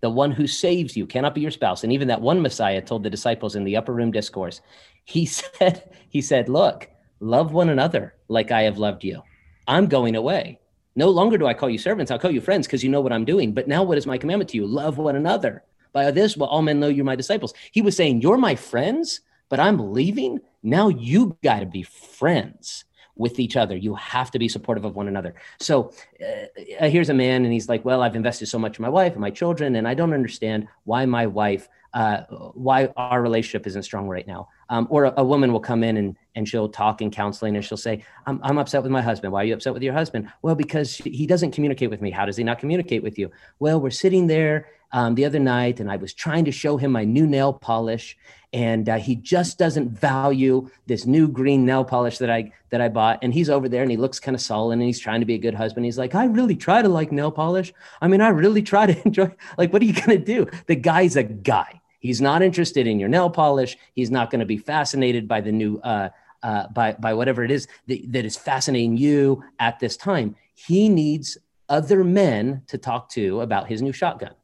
the 0.00 0.10
one 0.10 0.30
who 0.30 0.46
saves 0.46 0.96
you, 0.96 1.06
cannot 1.06 1.34
be 1.34 1.40
your 1.40 1.50
spouse. 1.50 1.82
And 1.82 1.92
even 1.92 2.08
that 2.08 2.20
one 2.20 2.40
Messiah 2.40 2.80
told 2.80 3.02
the 3.02 3.10
disciples 3.10 3.56
in 3.56 3.64
the 3.64 3.76
upper 3.76 3.92
room 3.92 4.12
discourse, 4.12 4.60
he 5.04 5.26
said, 5.26 5.90
he 6.08 6.20
said, 6.20 6.48
look, 6.48 6.88
love 7.20 7.52
one 7.52 7.68
another 7.68 8.14
like 8.28 8.50
I 8.50 8.62
have 8.62 8.78
loved 8.78 9.04
you. 9.04 9.22
I'm 9.66 9.86
going 9.86 10.16
away. 10.16 10.60
No 10.96 11.10
longer 11.10 11.38
do 11.38 11.46
I 11.46 11.54
call 11.54 11.70
you 11.70 11.78
servants, 11.78 12.10
I'll 12.10 12.18
call 12.18 12.30
you 12.30 12.40
friends 12.40 12.66
because 12.66 12.84
you 12.84 12.90
know 12.90 13.00
what 13.00 13.12
I'm 13.12 13.24
doing. 13.24 13.52
But 13.52 13.66
now 13.66 13.82
what 13.82 13.98
is 13.98 14.06
my 14.06 14.18
commandment 14.18 14.50
to 14.50 14.56
you? 14.56 14.66
Love 14.66 14.98
one 14.98 15.16
another. 15.16 15.64
By 15.92 16.10
this 16.10 16.36
will 16.36 16.46
all 16.46 16.62
men 16.62 16.80
know 16.80 16.88
you're 16.88 17.04
my 17.04 17.16
disciples. 17.16 17.54
He 17.72 17.82
was 17.82 17.96
saying, 17.96 18.20
You're 18.20 18.36
my 18.36 18.54
friends, 18.54 19.20
but 19.48 19.60
I'm 19.60 19.92
leaving. 19.92 20.40
Now 20.62 20.88
you 20.88 21.36
got 21.42 21.60
to 21.60 21.66
be 21.66 21.82
friends 21.82 22.84
with 23.16 23.38
each 23.38 23.56
other. 23.56 23.76
You 23.76 23.94
have 23.94 24.30
to 24.32 24.38
be 24.38 24.48
supportive 24.48 24.84
of 24.84 24.96
one 24.96 25.08
another. 25.08 25.34
So 25.60 25.92
uh, 26.20 26.88
here's 26.88 27.10
a 27.10 27.14
man, 27.14 27.44
and 27.44 27.52
he's 27.52 27.68
like, 27.68 27.84
Well, 27.84 28.02
I've 28.02 28.16
invested 28.16 28.46
so 28.46 28.58
much 28.58 28.78
in 28.78 28.82
my 28.82 28.88
wife 28.88 29.12
and 29.12 29.20
my 29.20 29.30
children, 29.30 29.76
and 29.76 29.86
I 29.86 29.94
don't 29.94 30.12
understand 30.12 30.68
why 30.84 31.06
my 31.06 31.26
wife, 31.26 31.68
uh, 31.92 32.22
why 32.54 32.88
our 32.96 33.22
relationship 33.22 33.66
isn't 33.66 33.84
strong 33.84 34.08
right 34.08 34.26
now. 34.26 34.48
Um, 34.68 34.86
or 34.90 35.04
a, 35.04 35.14
a, 35.18 35.24
woman 35.24 35.52
will 35.52 35.60
come 35.60 35.84
in 35.84 35.98
and, 35.98 36.16
and 36.34 36.48
she'll 36.48 36.70
talk 36.70 37.02
in 37.02 37.10
counseling 37.10 37.54
and 37.54 37.64
she'll 37.64 37.76
say, 37.76 38.02
I'm, 38.26 38.40
I'm 38.42 38.56
upset 38.56 38.82
with 38.82 38.90
my 38.90 39.02
husband. 39.02 39.32
Why 39.32 39.42
are 39.42 39.44
you 39.44 39.54
upset 39.54 39.74
with 39.74 39.82
your 39.82 39.92
husband? 39.92 40.32
Well, 40.40 40.54
because 40.54 40.96
he 40.96 41.26
doesn't 41.26 41.50
communicate 41.50 41.90
with 41.90 42.00
me. 42.00 42.10
How 42.10 42.24
does 42.24 42.38
he 42.38 42.44
not 42.44 42.58
communicate 42.58 43.02
with 43.02 43.18
you? 43.18 43.30
Well, 43.58 43.78
we're 43.78 43.90
sitting 43.90 44.26
there 44.26 44.66
um, 44.94 45.16
the 45.16 45.24
other 45.24 45.40
night 45.40 45.80
and 45.80 45.90
I 45.90 45.96
was 45.96 46.14
trying 46.14 46.44
to 46.44 46.52
show 46.52 46.76
him 46.76 46.92
my 46.92 47.04
new 47.04 47.26
nail 47.26 47.52
polish 47.52 48.16
and 48.52 48.88
uh, 48.88 48.96
he 48.96 49.16
just 49.16 49.58
doesn't 49.58 49.88
value 49.88 50.70
this 50.86 51.04
new 51.04 51.26
green 51.26 51.66
nail 51.66 51.84
polish 51.84 52.18
that 52.18 52.30
I 52.30 52.52
that 52.70 52.80
I 52.80 52.88
bought. 52.88 53.18
And 53.20 53.34
he's 53.34 53.50
over 53.50 53.68
there 53.68 53.82
and 53.82 53.90
he 53.90 53.96
looks 53.96 54.20
kind 54.20 54.36
of 54.36 54.40
sullen 54.40 54.78
and 54.78 54.86
he's 54.86 55.00
trying 55.00 55.18
to 55.18 55.26
be 55.26 55.34
a 55.34 55.38
good 55.38 55.54
husband. 55.54 55.84
He's 55.84 55.98
like, 55.98 56.14
I 56.14 56.26
really 56.26 56.54
try 56.54 56.80
to 56.80 56.88
like 56.88 57.10
nail 57.10 57.32
polish. 57.32 57.74
I 58.00 58.06
mean, 58.06 58.20
I 58.20 58.28
really 58.28 58.62
try 58.62 58.86
to 58.86 58.96
enjoy. 59.04 59.34
Like, 59.58 59.72
what 59.72 59.82
are 59.82 59.84
you 59.84 59.94
gonna 59.94 60.16
do? 60.16 60.46
The 60.66 60.76
guy's 60.76 61.16
a 61.16 61.24
guy. 61.24 61.80
He's 61.98 62.20
not 62.20 62.40
interested 62.40 62.86
in 62.86 63.00
your 63.00 63.08
nail 63.08 63.30
polish. 63.30 63.76
He's 63.94 64.12
not 64.12 64.30
going 64.30 64.40
to 64.40 64.46
be 64.46 64.58
fascinated 64.58 65.26
by 65.26 65.40
the 65.40 65.50
new 65.50 65.78
uh, 65.78 66.10
uh, 66.44 66.68
by 66.68 66.92
by 66.92 67.14
whatever 67.14 67.42
it 67.42 67.50
is 67.50 67.66
that, 67.88 68.12
that 68.12 68.24
is 68.24 68.36
fascinating 68.36 68.96
you 68.96 69.42
at 69.58 69.80
this 69.80 69.96
time. 69.96 70.36
He 70.54 70.88
needs 70.88 71.36
other 71.68 72.04
men 72.04 72.62
to 72.68 72.78
talk 72.78 73.08
to 73.08 73.40
about 73.40 73.66
his 73.66 73.82
new 73.82 73.92
shotgun 73.92 74.34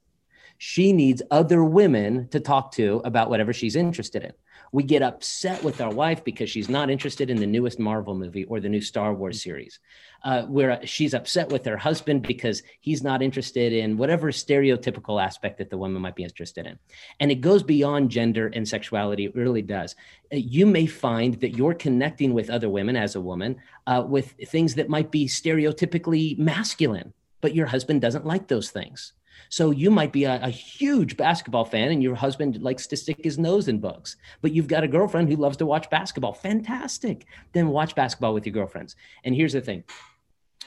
she 0.62 0.92
needs 0.92 1.22
other 1.30 1.64
women 1.64 2.28
to 2.28 2.38
talk 2.38 2.70
to 2.70 3.00
about 3.06 3.30
whatever 3.30 3.50
she's 3.50 3.76
interested 3.76 4.22
in. 4.22 4.32
We 4.72 4.82
get 4.82 5.00
upset 5.00 5.64
with 5.64 5.80
our 5.80 5.90
wife 5.90 6.22
because 6.22 6.50
she's 6.50 6.68
not 6.68 6.90
interested 6.90 7.30
in 7.30 7.38
the 7.38 7.46
newest 7.46 7.78
Marvel 7.78 8.14
movie 8.14 8.44
or 8.44 8.60
the 8.60 8.68
new 8.68 8.82
Star 8.82 9.14
Wars 9.14 9.42
series. 9.42 9.80
Uh, 10.22 10.42
where 10.42 10.78
she's 10.84 11.14
upset 11.14 11.48
with 11.48 11.64
her 11.64 11.78
husband 11.78 12.20
because 12.24 12.62
he's 12.80 13.02
not 13.02 13.22
interested 13.22 13.72
in 13.72 13.96
whatever 13.96 14.30
stereotypical 14.30 15.20
aspect 15.20 15.56
that 15.56 15.70
the 15.70 15.78
woman 15.78 16.02
might 16.02 16.14
be 16.14 16.24
interested 16.24 16.66
in. 16.66 16.78
And 17.20 17.32
it 17.32 17.40
goes 17.40 17.62
beyond 17.62 18.10
gender 18.10 18.48
and 18.48 18.68
sexuality. 18.68 19.24
It 19.24 19.34
really 19.34 19.62
does. 19.62 19.96
Uh, 20.30 20.36
you 20.36 20.66
may 20.66 20.84
find 20.84 21.40
that 21.40 21.56
you're 21.56 21.72
connecting 21.72 22.34
with 22.34 22.50
other 22.50 22.68
women 22.68 22.96
as 22.96 23.16
a 23.16 23.20
woman 23.20 23.56
uh, 23.86 24.04
with 24.06 24.34
things 24.48 24.74
that 24.74 24.90
might 24.90 25.10
be 25.10 25.26
stereotypically 25.26 26.36
masculine, 26.36 27.14
but 27.40 27.54
your 27.54 27.66
husband 27.66 28.02
doesn't 28.02 28.26
like 28.26 28.46
those 28.46 28.70
things. 28.70 29.14
So 29.48 29.70
you 29.70 29.90
might 29.90 30.12
be 30.12 30.24
a, 30.24 30.40
a, 30.42 30.50
huge 30.50 31.16
basketball 31.16 31.64
fan 31.64 31.90
and 31.90 32.02
your 32.02 32.14
husband 32.14 32.62
likes 32.62 32.86
to 32.88 32.96
stick 32.96 33.20
his 33.22 33.38
nose 33.38 33.68
in 33.68 33.78
books, 33.78 34.16
but 34.42 34.52
you've 34.52 34.68
got 34.68 34.84
a 34.84 34.88
girlfriend 34.88 35.28
who 35.28 35.36
loves 35.36 35.56
to 35.58 35.66
watch 35.66 35.90
basketball. 35.90 36.32
Fantastic. 36.32 37.26
Then 37.52 37.68
watch 37.68 37.94
basketball 37.94 38.34
with 38.34 38.46
your 38.46 38.52
girlfriends. 38.52 38.96
And 39.24 39.34
here's 39.34 39.52
the 39.52 39.60
thing 39.60 39.84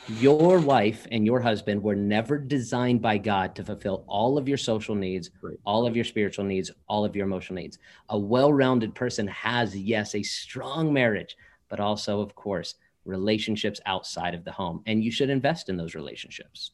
your 0.09 0.59
wife 0.59 1.07
and 1.11 1.25
your 1.25 1.39
husband 1.39 1.81
were 1.81 1.95
never 1.95 2.37
designed 2.37 3.01
by 3.01 3.17
God 3.17 3.55
to 3.55 3.63
fulfill 3.63 4.03
all 4.07 4.37
of 4.37 4.49
your 4.49 4.57
social 4.57 4.95
needs, 4.95 5.29
all 5.65 5.87
of 5.87 5.95
your 5.95 6.03
spiritual 6.03 6.43
needs, 6.43 6.71
all 6.87 7.05
of 7.05 7.15
your 7.15 7.25
emotional 7.25 7.61
needs. 7.61 7.77
A 8.09 8.17
well 8.17 8.51
rounded 8.51 8.95
person 8.95 9.27
has, 9.27 9.77
yes, 9.77 10.13
a 10.13 10.23
strong 10.23 10.91
marriage, 10.91 11.37
but 11.69 11.79
also, 11.79 12.19
of 12.19 12.35
course, 12.35 12.75
relationships 13.05 13.79
outside 13.85 14.33
of 14.33 14.43
the 14.43 14.51
home. 14.51 14.81
And 14.85 15.03
you 15.03 15.11
should 15.11 15.29
invest 15.29 15.69
in 15.69 15.77
those 15.77 15.95
relationships. 15.95 16.71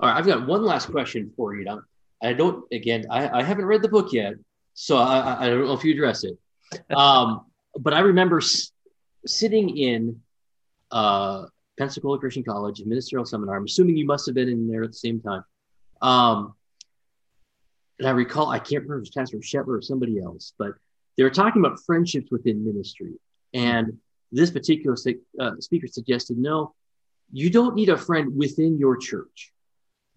All 0.00 0.08
right, 0.08 0.16
I've 0.16 0.26
got 0.26 0.46
one 0.46 0.64
last 0.64 0.90
question 0.90 1.32
for 1.36 1.54
you. 1.56 1.64
Now, 1.64 1.80
I 2.22 2.32
don't. 2.32 2.64
Again, 2.72 3.06
I, 3.10 3.40
I 3.40 3.42
haven't 3.42 3.64
read 3.64 3.82
the 3.82 3.88
book 3.88 4.12
yet, 4.12 4.34
so 4.74 4.96
I, 4.96 5.44
I 5.44 5.48
don't 5.48 5.66
know 5.66 5.72
if 5.72 5.84
you 5.84 5.92
address 5.92 6.24
it. 6.24 6.38
Um, 6.94 7.46
but 7.78 7.94
I 7.94 8.00
remember 8.00 8.38
s- 8.38 8.72
sitting 9.26 9.76
in 9.76 10.20
uh, 10.90 11.46
Pensacola 11.78 12.18
Christian 12.18 12.44
College 12.44 12.82
ministerial 12.84 13.24
seminar. 13.24 13.56
I'm 13.56 13.64
assuming 13.64 13.96
you 13.96 14.06
must 14.06 14.26
have 14.26 14.34
been 14.34 14.48
in 14.48 14.68
there 14.68 14.84
at 14.84 14.90
the 14.90 14.96
same 14.96 15.20
time. 15.20 15.44
Um, 16.00 16.54
and 17.98 18.06
I 18.06 18.12
recall, 18.12 18.48
I 18.50 18.58
can't 18.58 18.84
remember 18.84 18.98
if 18.98 19.08
it 19.08 19.16
was 19.16 19.32
Pastor 19.32 19.38
Shetler 19.38 19.78
or 19.78 19.82
somebody 19.82 20.20
else, 20.20 20.52
but 20.58 20.74
they 21.16 21.24
were 21.24 21.30
talking 21.30 21.64
about 21.64 21.80
friendships 21.84 22.30
within 22.30 22.64
ministry. 22.64 23.14
And 23.52 23.98
this 24.30 24.50
particular 24.50 24.96
uh, 25.40 25.52
speaker 25.58 25.88
suggested, 25.88 26.38
no, 26.38 26.74
you 27.32 27.50
don't 27.50 27.74
need 27.74 27.88
a 27.88 27.96
friend 27.96 28.36
within 28.36 28.78
your 28.78 28.96
church. 28.96 29.52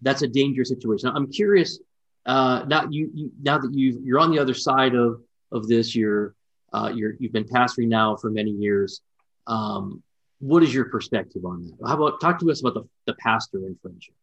That's 0.02 0.22
a 0.22 0.28
dangerous 0.28 0.68
situation. 0.68 1.10
I'm 1.14 1.30
curious. 1.30 1.78
Uh, 2.26 2.64
now 2.68 2.86
you, 2.90 3.10
you 3.14 3.30
now 3.42 3.58
that 3.58 3.72
you 3.72 4.00
you're 4.04 4.20
on 4.20 4.30
the 4.30 4.38
other 4.38 4.54
side 4.54 4.94
of 4.94 5.22
of 5.50 5.68
this, 5.68 5.94
you're 5.94 6.34
uh, 6.72 6.92
you're 6.94 7.14
you've 7.18 7.32
been 7.32 7.44
pastoring 7.44 7.88
now 7.88 8.16
for 8.16 8.30
many 8.30 8.50
years. 8.50 9.00
Um, 9.46 10.02
what 10.38 10.62
is 10.62 10.74
your 10.74 10.86
perspective 10.86 11.44
on 11.44 11.62
that? 11.62 11.86
How 11.86 11.94
about 11.94 12.20
talk 12.20 12.38
to 12.40 12.50
us 12.50 12.60
about 12.60 12.74
the, 12.74 12.88
the 13.06 13.14
pastor 13.14 13.58
and 13.58 13.78
friendship? 13.80 14.14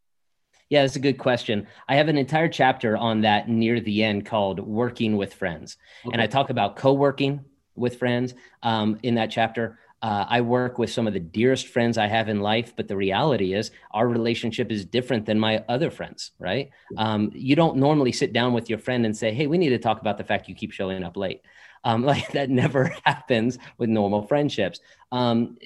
Yeah, 0.69 0.83
that's 0.83 0.97
a 0.97 0.99
good 0.99 1.17
question. 1.17 1.65
I 1.87 1.95
have 1.95 2.09
an 2.09 2.17
entire 2.17 2.47
chapter 2.47 2.95
on 2.95 3.21
that 3.21 3.49
near 3.49 3.79
the 3.79 4.03
end 4.03 4.25
called 4.25 4.59
Working 4.59 5.17
with 5.17 5.33
Friends. 5.33 5.77
Okay. 6.05 6.13
And 6.13 6.21
I 6.21 6.27
talk 6.27 6.51
about 6.51 6.75
co 6.75 6.93
working 6.93 7.43
with 7.75 7.97
friends 7.97 8.35
um, 8.61 8.99
in 9.01 9.15
that 9.15 9.31
chapter. 9.31 9.79
Uh, 10.01 10.25
I 10.29 10.41
work 10.41 10.77
with 10.79 10.89
some 10.89 11.07
of 11.07 11.13
the 11.13 11.19
dearest 11.19 11.67
friends 11.67 11.97
I 11.97 12.07
have 12.07 12.29
in 12.29 12.39
life, 12.39 12.73
but 12.75 12.87
the 12.87 12.95
reality 12.95 13.53
is 13.53 13.71
our 13.91 14.07
relationship 14.07 14.71
is 14.71 14.85
different 14.85 15.25
than 15.25 15.37
my 15.37 15.63
other 15.67 15.91
friends, 15.91 16.31
right? 16.39 16.69
Um, 16.95 17.31
you 17.33 17.55
don't 17.55 17.77
normally 17.77 18.13
sit 18.13 18.31
down 18.31 18.53
with 18.53 18.69
your 18.69 18.79
friend 18.79 19.05
and 19.05 19.15
say, 19.15 19.33
Hey, 19.33 19.47
we 19.47 19.57
need 19.57 19.69
to 19.69 19.77
talk 19.77 19.99
about 19.99 20.17
the 20.17 20.23
fact 20.23 20.47
you 20.47 20.55
keep 20.55 20.71
showing 20.71 21.03
up 21.03 21.17
late. 21.17 21.41
Um, 21.83 22.03
like 22.05 22.31
that 22.31 22.49
never 22.49 22.85
happens 23.03 23.57
with 23.77 23.89
normal 23.89 24.21
friendships. 24.21 24.79
Um, 25.11 25.57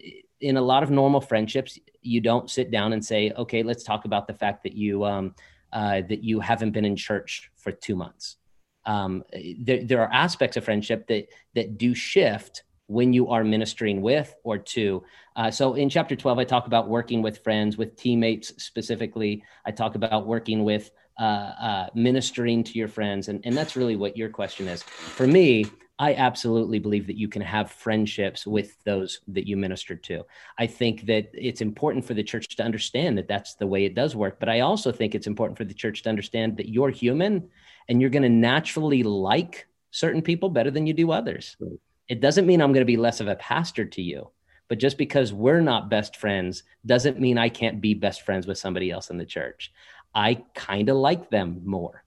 in 0.41 0.57
a 0.57 0.61
lot 0.61 0.83
of 0.83 0.89
normal 0.89 1.21
friendships, 1.21 1.79
you 2.01 2.19
don't 2.19 2.49
sit 2.49 2.71
down 2.71 2.93
and 2.93 3.05
say, 3.05 3.31
okay, 3.37 3.63
let's 3.63 3.83
talk 3.83 4.05
about 4.05 4.27
the 4.27 4.33
fact 4.33 4.63
that 4.63 4.73
you 4.73 5.05
um, 5.05 5.35
uh, 5.71 6.01
that 6.09 6.23
you 6.23 6.39
haven't 6.39 6.71
been 6.71 6.85
in 6.85 6.95
church 6.95 7.51
for 7.55 7.71
two 7.71 7.95
months. 7.95 8.37
Um, 8.85 9.23
there, 9.59 9.83
there 9.83 10.01
are 10.01 10.11
aspects 10.11 10.57
of 10.57 10.65
friendship 10.65 11.07
that 11.07 11.27
that 11.55 11.77
do 11.77 11.95
shift 11.95 12.63
when 12.87 13.13
you 13.13 13.29
are 13.29 13.43
ministering 13.43 14.01
with 14.01 14.35
or 14.43 14.57
to. 14.57 15.03
Uh, 15.35 15.49
so 15.49 15.73
in 15.73 15.89
chapter 15.89 16.15
12, 16.15 16.39
I 16.39 16.43
talk 16.43 16.67
about 16.67 16.89
working 16.89 17.21
with 17.21 17.43
friends, 17.43 17.77
with 17.77 17.95
teammates 17.95 18.63
specifically. 18.63 19.43
I 19.65 19.71
talk 19.71 19.95
about 19.95 20.27
working 20.27 20.63
with 20.63 20.91
uh, 21.19 21.23
uh, 21.23 21.87
ministering 21.93 22.63
to 22.63 22.73
your 22.73 22.87
friends. 22.87 23.27
And, 23.27 23.41
and 23.45 23.55
that's 23.55 23.75
really 23.75 23.95
what 23.95 24.17
your 24.17 24.29
question 24.29 24.67
is. 24.67 24.83
For 24.83 25.27
me, 25.27 25.65
I 25.99 26.15
absolutely 26.15 26.79
believe 26.79 27.07
that 27.07 27.17
you 27.17 27.27
can 27.27 27.43
have 27.43 27.71
friendships 27.71 28.47
with 28.47 28.83
those 28.83 29.19
that 29.27 29.47
you 29.47 29.55
minister 29.55 29.95
to. 29.95 30.25
I 30.57 30.65
think 30.65 31.05
that 31.05 31.29
it's 31.33 31.61
important 31.61 32.03
for 32.03 32.15
the 32.15 32.23
church 32.23 32.55
to 32.55 32.63
understand 32.63 33.17
that 33.17 33.27
that's 33.27 33.55
the 33.55 33.67
way 33.67 33.85
it 33.85 33.93
does 33.93 34.15
work. 34.15 34.39
But 34.39 34.49
I 34.49 34.61
also 34.61 34.91
think 34.91 35.13
it's 35.13 35.27
important 35.27 35.57
for 35.57 35.65
the 35.65 35.73
church 35.73 36.01
to 36.03 36.09
understand 36.09 36.57
that 36.57 36.69
you're 36.69 36.89
human 36.89 37.49
and 37.87 38.01
you're 38.01 38.09
going 38.09 38.23
to 38.23 38.29
naturally 38.29 39.03
like 39.03 39.67
certain 39.91 40.23
people 40.23 40.49
better 40.49 40.71
than 40.71 40.87
you 40.87 40.93
do 40.93 41.11
others. 41.11 41.55
Right. 41.59 41.79
It 42.07 42.19
doesn't 42.21 42.45
mean 42.45 42.61
I'm 42.61 42.73
going 42.73 42.81
to 42.81 42.85
be 42.85 42.97
less 42.97 43.19
of 43.19 43.27
a 43.27 43.35
pastor 43.35 43.85
to 43.85 44.01
you. 44.01 44.29
But 44.69 44.79
just 44.79 44.97
because 44.97 45.33
we're 45.33 45.61
not 45.61 45.89
best 45.89 46.15
friends 46.15 46.63
doesn't 46.85 47.19
mean 47.19 47.37
I 47.37 47.49
can't 47.49 47.81
be 47.81 47.93
best 47.93 48.23
friends 48.23 48.47
with 48.47 48.57
somebody 48.57 48.91
else 48.91 49.09
in 49.09 49.17
the 49.17 49.25
church. 49.25 49.71
I 50.15 50.43
kind 50.55 50.89
of 50.89 50.97
like 50.97 51.29
them 51.29 51.61
more 51.65 52.03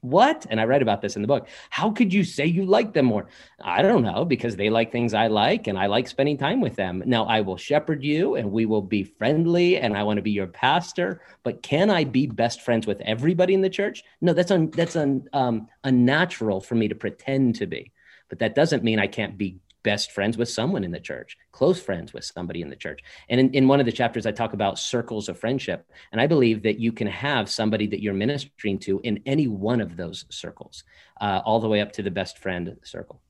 what? 0.00 0.46
And 0.48 0.60
I 0.60 0.64
write 0.64 0.82
about 0.82 1.00
this 1.00 1.16
in 1.16 1.22
the 1.22 1.28
book. 1.28 1.48
How 1.70 1.90
could 1.90 2.12
you 2.12 2.24
say 2.24 2.46
you 2.46 2.64
like 2.64 2.92
them 2.92 3.06
more? 3.06 3.26
I 3.62 3.82
don't 3.82 4.02
know, 4.02 4.24
because 4.24 4.56
they 4.56 4.70
like 4.70 4.92
things 4.92 5.14
I 5.14 5.26
like 5.26 5.66
and 5.66 5.78
I 5.78 5.86
like 5.86 6.08
spending 6.08 6.38
time 6.38 6.60
with 6.60 6.76
them. 6.76 7.02
Now 7.06 7.24
I 7.24 7.40
will 7.40 7.56
shepherd 7.56 8.02
you 8.02 8.36
and 8.36 8.50
we 8.50 8.66
will 8.66 8.82
be 8.82 9.04
friendly 9.04 9.78
and 9.78 9.96
I 9.96 10.02
want 10.02 10.18
to 10.18 10.22
be 10.22 10.30
your 10.30 10.46
pastor. 10.46 11.22
But 11.42 11.62
can 11.62 11.90
I 11.90 12.04
be 12.04 12.26
best 12.26 12.62
friends 12.62 12.86
with 12.86 13.00
everybody 13.02 13.54
in 13.54 13.62
the 13.62 13.70
church? 13.70 14.04
No, 14.20 14.32
that's 14.32 14.50
un, 14.50 14.70
that's 14.70 14.96
un, 14.96 15.28
um, 15.32 15.68
unnatural 15.84 16.60
for 16.60 16.74
me 16.74 16.88
to 16.88 16.94
pretend 16.94 17.56
to 17.56 17.66
be. 17.66 17.92
But 18.30 18.38
that 18.38 18.54
doesn't 18.54 18.82
mean 18.82 18.98
I 18.98 19.06
can't 19.06 19.36
be 19.36 19.58
best 19.82 20.12
friends 20.12 20.36
with 20.36 20.48
someone 20.48 20.84
in 20.84 20.90
the 20.90 21.00
church, 21.00 21.36
close 21.52 21.80
friends 21.80 22.12
with 22.12 22.24
somebody 22.24 22.62
in 22.62 22.70
the 22.70 22.76
church. 22.76 23.00
And 23.28 23.40
in, 23.40 23.54
in 23.54 23.68
one 23.68 23.80
of 23.80 23.86
the 23.86 23.92
chapters, 23.92 24.26
I 24.26 24.32
talk 24.32 24.52
about 24.52 24.78
circles 24.78 25.28
of 25.28 25.38
friendship. 25.38 25.86
And 26.12 26.20
I 26.20 26.26
believe 26.26 26.62
that 26.62 26.78
you 26.78 26.92
can 26.92 27.06
have 27.06 27.50
somebody 27.50 27.86
that 27.88 28.02
you're 28.02 28.14
ministering 28.14 28.78
to 28.80 29.00
in 29.02 29.22
any 29.26 29.48
one 29.48 29.80
of 29.80 29.96
those 29.96 30.26
circles, 30.30 30.84
uh, 31.20 31.40
all 31.44 31.60
the 31.60 31.68
way 31.68 31.80
up 31.80 31.92
to 31.92 32.02
the 32.02 32.10
best 32.10 32.38
friend 32.38 32.76
circle. 32.84 33.20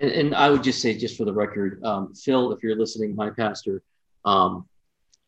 And, 0.00 0.10
and 0.10 0.34
I 0.34 0.50
would 0.50 0.62
just 0.62 0.82
say, 0.82 0.96
just 0.96 1.16
for 1.16 1.24
the 1.24 1.32
record, 1.32 1.82
um, 1.84 2.14
Phil, 2.14 2.52
if 2.52 2.62
you're 2.62 2.76
listening, 2.76 3.14
my 3.14 3.30
pastor, 3.30 3.82
um, 4.24 4.66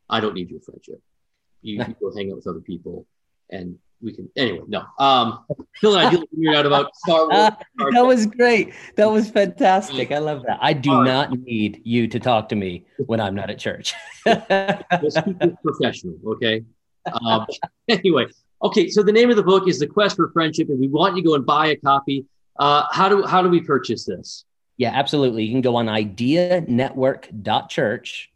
I 0.08 0.20
don't 0.20 0.34
need 0.34 0.50
your 0.50 0.60
friendship. 0.60 1.00
You, 1.62 1.76
you 1.76 1.96
go 2.00 2.14
hang 2.14 2.30
out 2.30 2.36
with 2.36 2.46
other 2.46 2.60
people 2.60 3.06
and 3.50 3.78
we 4.02 4.12
can 4.12 4.28
anyway. 4.36 4.60
No, 4.66 4.84
um, 4.98 5.44
Phil 5.80 5.96
and 5.96 6.08
I 6.08 6.10
figured 6.10 6.54
out 6.54 6.66
about 6.66 6.94
Star 6.96 7.28
Wars. 7.28 7.32
Uh, 7.32 7.50
that 7.92 8.04
was 8.04 8.26
great. 8.26 8.74
That 8.96 9.10
was 9.10 9.30
fantastic. 9.30 10.12
I 10.12 10.18
love 10.18 10.42
that. 10.46 10.58
I 10.60 10.72
do 10.72 10.92
right. 10.92 11.04
not 11.04 11.32
need 11.32 11.80
you 11.84 12.08
to 12.08 12.20
talk 12.20 12.48
to 12.50 12.56
me 12.56 12.84
when 13.06 13.20
I'm 13.20 13.34
not 13.34 13.50
at 13.50 13.58
church. 13.58 13.94
Let's 14.26 15.20
keep 15.22 15.38
this 15.38 15.54
professional, 15.62 16.18
okay? 16.26 16.62
Um, 17.26 17.46
anyway, 17.88 18.26
okay. 18.62 18.88
So 18.88 19.02
the 19.02 19.12
name 19.12 19.30
of 19.30 19.36
the 19.36 19.42
book 19.42 19.68
is 19.68 19.78
The 19.78 19.86
Quest 19.86 20.16
for 20.16 20.30
Friendship, 20.32 20.68
and 20.68 20.78
we 20.78 20.88
want 20.88 21.16
you 21.16 21.22
to 21.22 21.28
go 21.28 21.34
and 21.34 21.46
buy 21.46 21.68
a 21.68 21.76
copy. 21.76 22.26
Uh, 22.58 22.84
how 22.90 23.08
do 23.08 23.24
how 23.24 23.42
do 23.42 23.48
we 23.48 23.60
purchase 23.60 24.04
this? 24.04 24.44
Yeah, 24.76 24.90
absolutely. 24.92 25.44
You 25.44 25.52
can 25.52 25.62
go 25.62 25.76
on 25.76 25.86
ideanetwork.church 25.86 28.30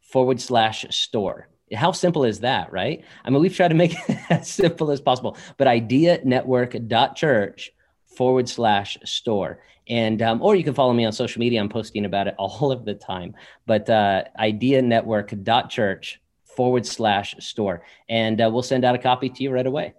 forward 0.00 0.40
slash 0.40 0.86
store. 0.90 1.48
How 1.74 1.92
simple 1.92 2.24
is 2.24 2.40
that, 2.40 2.72
right? 2.72 3.04
I 3.24 3.30
mean, 3.30 3.40
we've 3.40 3.54
tried 3.54 3.68
to 3.68 3.74
make 3.74 3.94
it 4.08 4.18
as 4.30 4.48
simple 4.48 4.90
as 4.90 5.00
possible, 5.00 5.36
but 5.56 5.66
ideanetwork.church 5.66 7.72
forward 8.04 8.48
slash 8.48 8.98
store. 9.04 9.62
And, 9.88 10.20
um, 10.22 10.42
or 10.42 10.56
you 10.56 10.64
can 10.64 10.74
follow 10.74 10.92
me 10.92 11.04
on 11.04 11.12
social 11.12 11.40
media. 11.40 11.60
I'm 11.60 11.68
posting 11.68 12.04
about 12.04 12.28
it 12.28 12.34
all 12.38 12.72
of 12.72 12.84
the 12.84 12.94
time, 12.94 13.34
but 13.66 13.88
uh, 13.90 14.24
ideanetwork.church 14.38 16.20
forward 16.44 16.86
slash 16.86 17.34
store. 17.38 17.82
And 18.08 18.40
uh, 18.40 18.50
we'll 18.52 18.62
send 18.62 18.84
out 18.84 18.94
a 18.94 18.98
copy 18.98 19.28
to 19.28 19.42
you 19.42 19.50
right 19.50 19.66
away. 19.66 19.94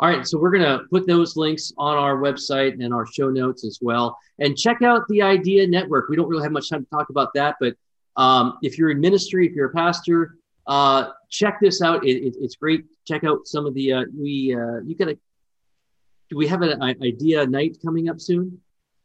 All 0.00 0.08
right, 0.08 0.26
so 0.26 0.38
we're 0.38 0.50
going 0.50 0.64
to 0.64 0.84
put 0.90 1.06
those 1.06 1.36
links 1.36 1.74
on 1.76 1.98
our 1.98 2.16
website 2.16 2.82
and 2.82 2.94
our 2.94 3.06
show 3.06 3.28
notes 3.28 3.66
as 3.66 3.78
well. 3.82 4.18
And 4.38 4.56
check 4.56 4.80
out 4.80 5.06
the 5.08 5.20
Idea 5.20 5.66
Network. 5.66 6.08
We 6.08 6.16
don't 6.16 6.26
really 6.26 6.42
have 6.42 6.52
much 6.52 6.70
time 6.70 6.84
to 6.84 6.90
talk 6.90 7.10
about 7.10 7.34
that, 7.34 7.56
but 7.60 7.74
um, 8.16 8.58
if 8.62 8.78
you're 8.78 8.90
in 8.90 9.00
ministry, 9.00 9.46
if 9.46 9.52
you're 9.52 9.68
a 9.68 9.74
pastor, 9.74 10.36
uh, 10.66 11.10
check 11.28 11.58
this 11.60 11.82
out. 11.82 12.06
It, 12.06 12.26
it, 12.26 12.36
it's 12.40 12.56
great. 12.56 12.84
Check 13.06 13.24
out 13.24 13.46
some 13.46 13.66
of 13.66 13.74
the 13.74 13.92
uh, 13.92 14.04
we 14.16 14.54
uh, 14.54 14.80
you 14.84 14.94
got 14.96 15.08
a. 15.08 15.18
Do 16.28 16.36
we 16.36 16.46
have 16.46 16.62
an 16.62 16.80
idea 16.80 17.44
night 17.46 17.78
coming 17.84 18.08
up 18.08 18.20
soon? 18.20 18.60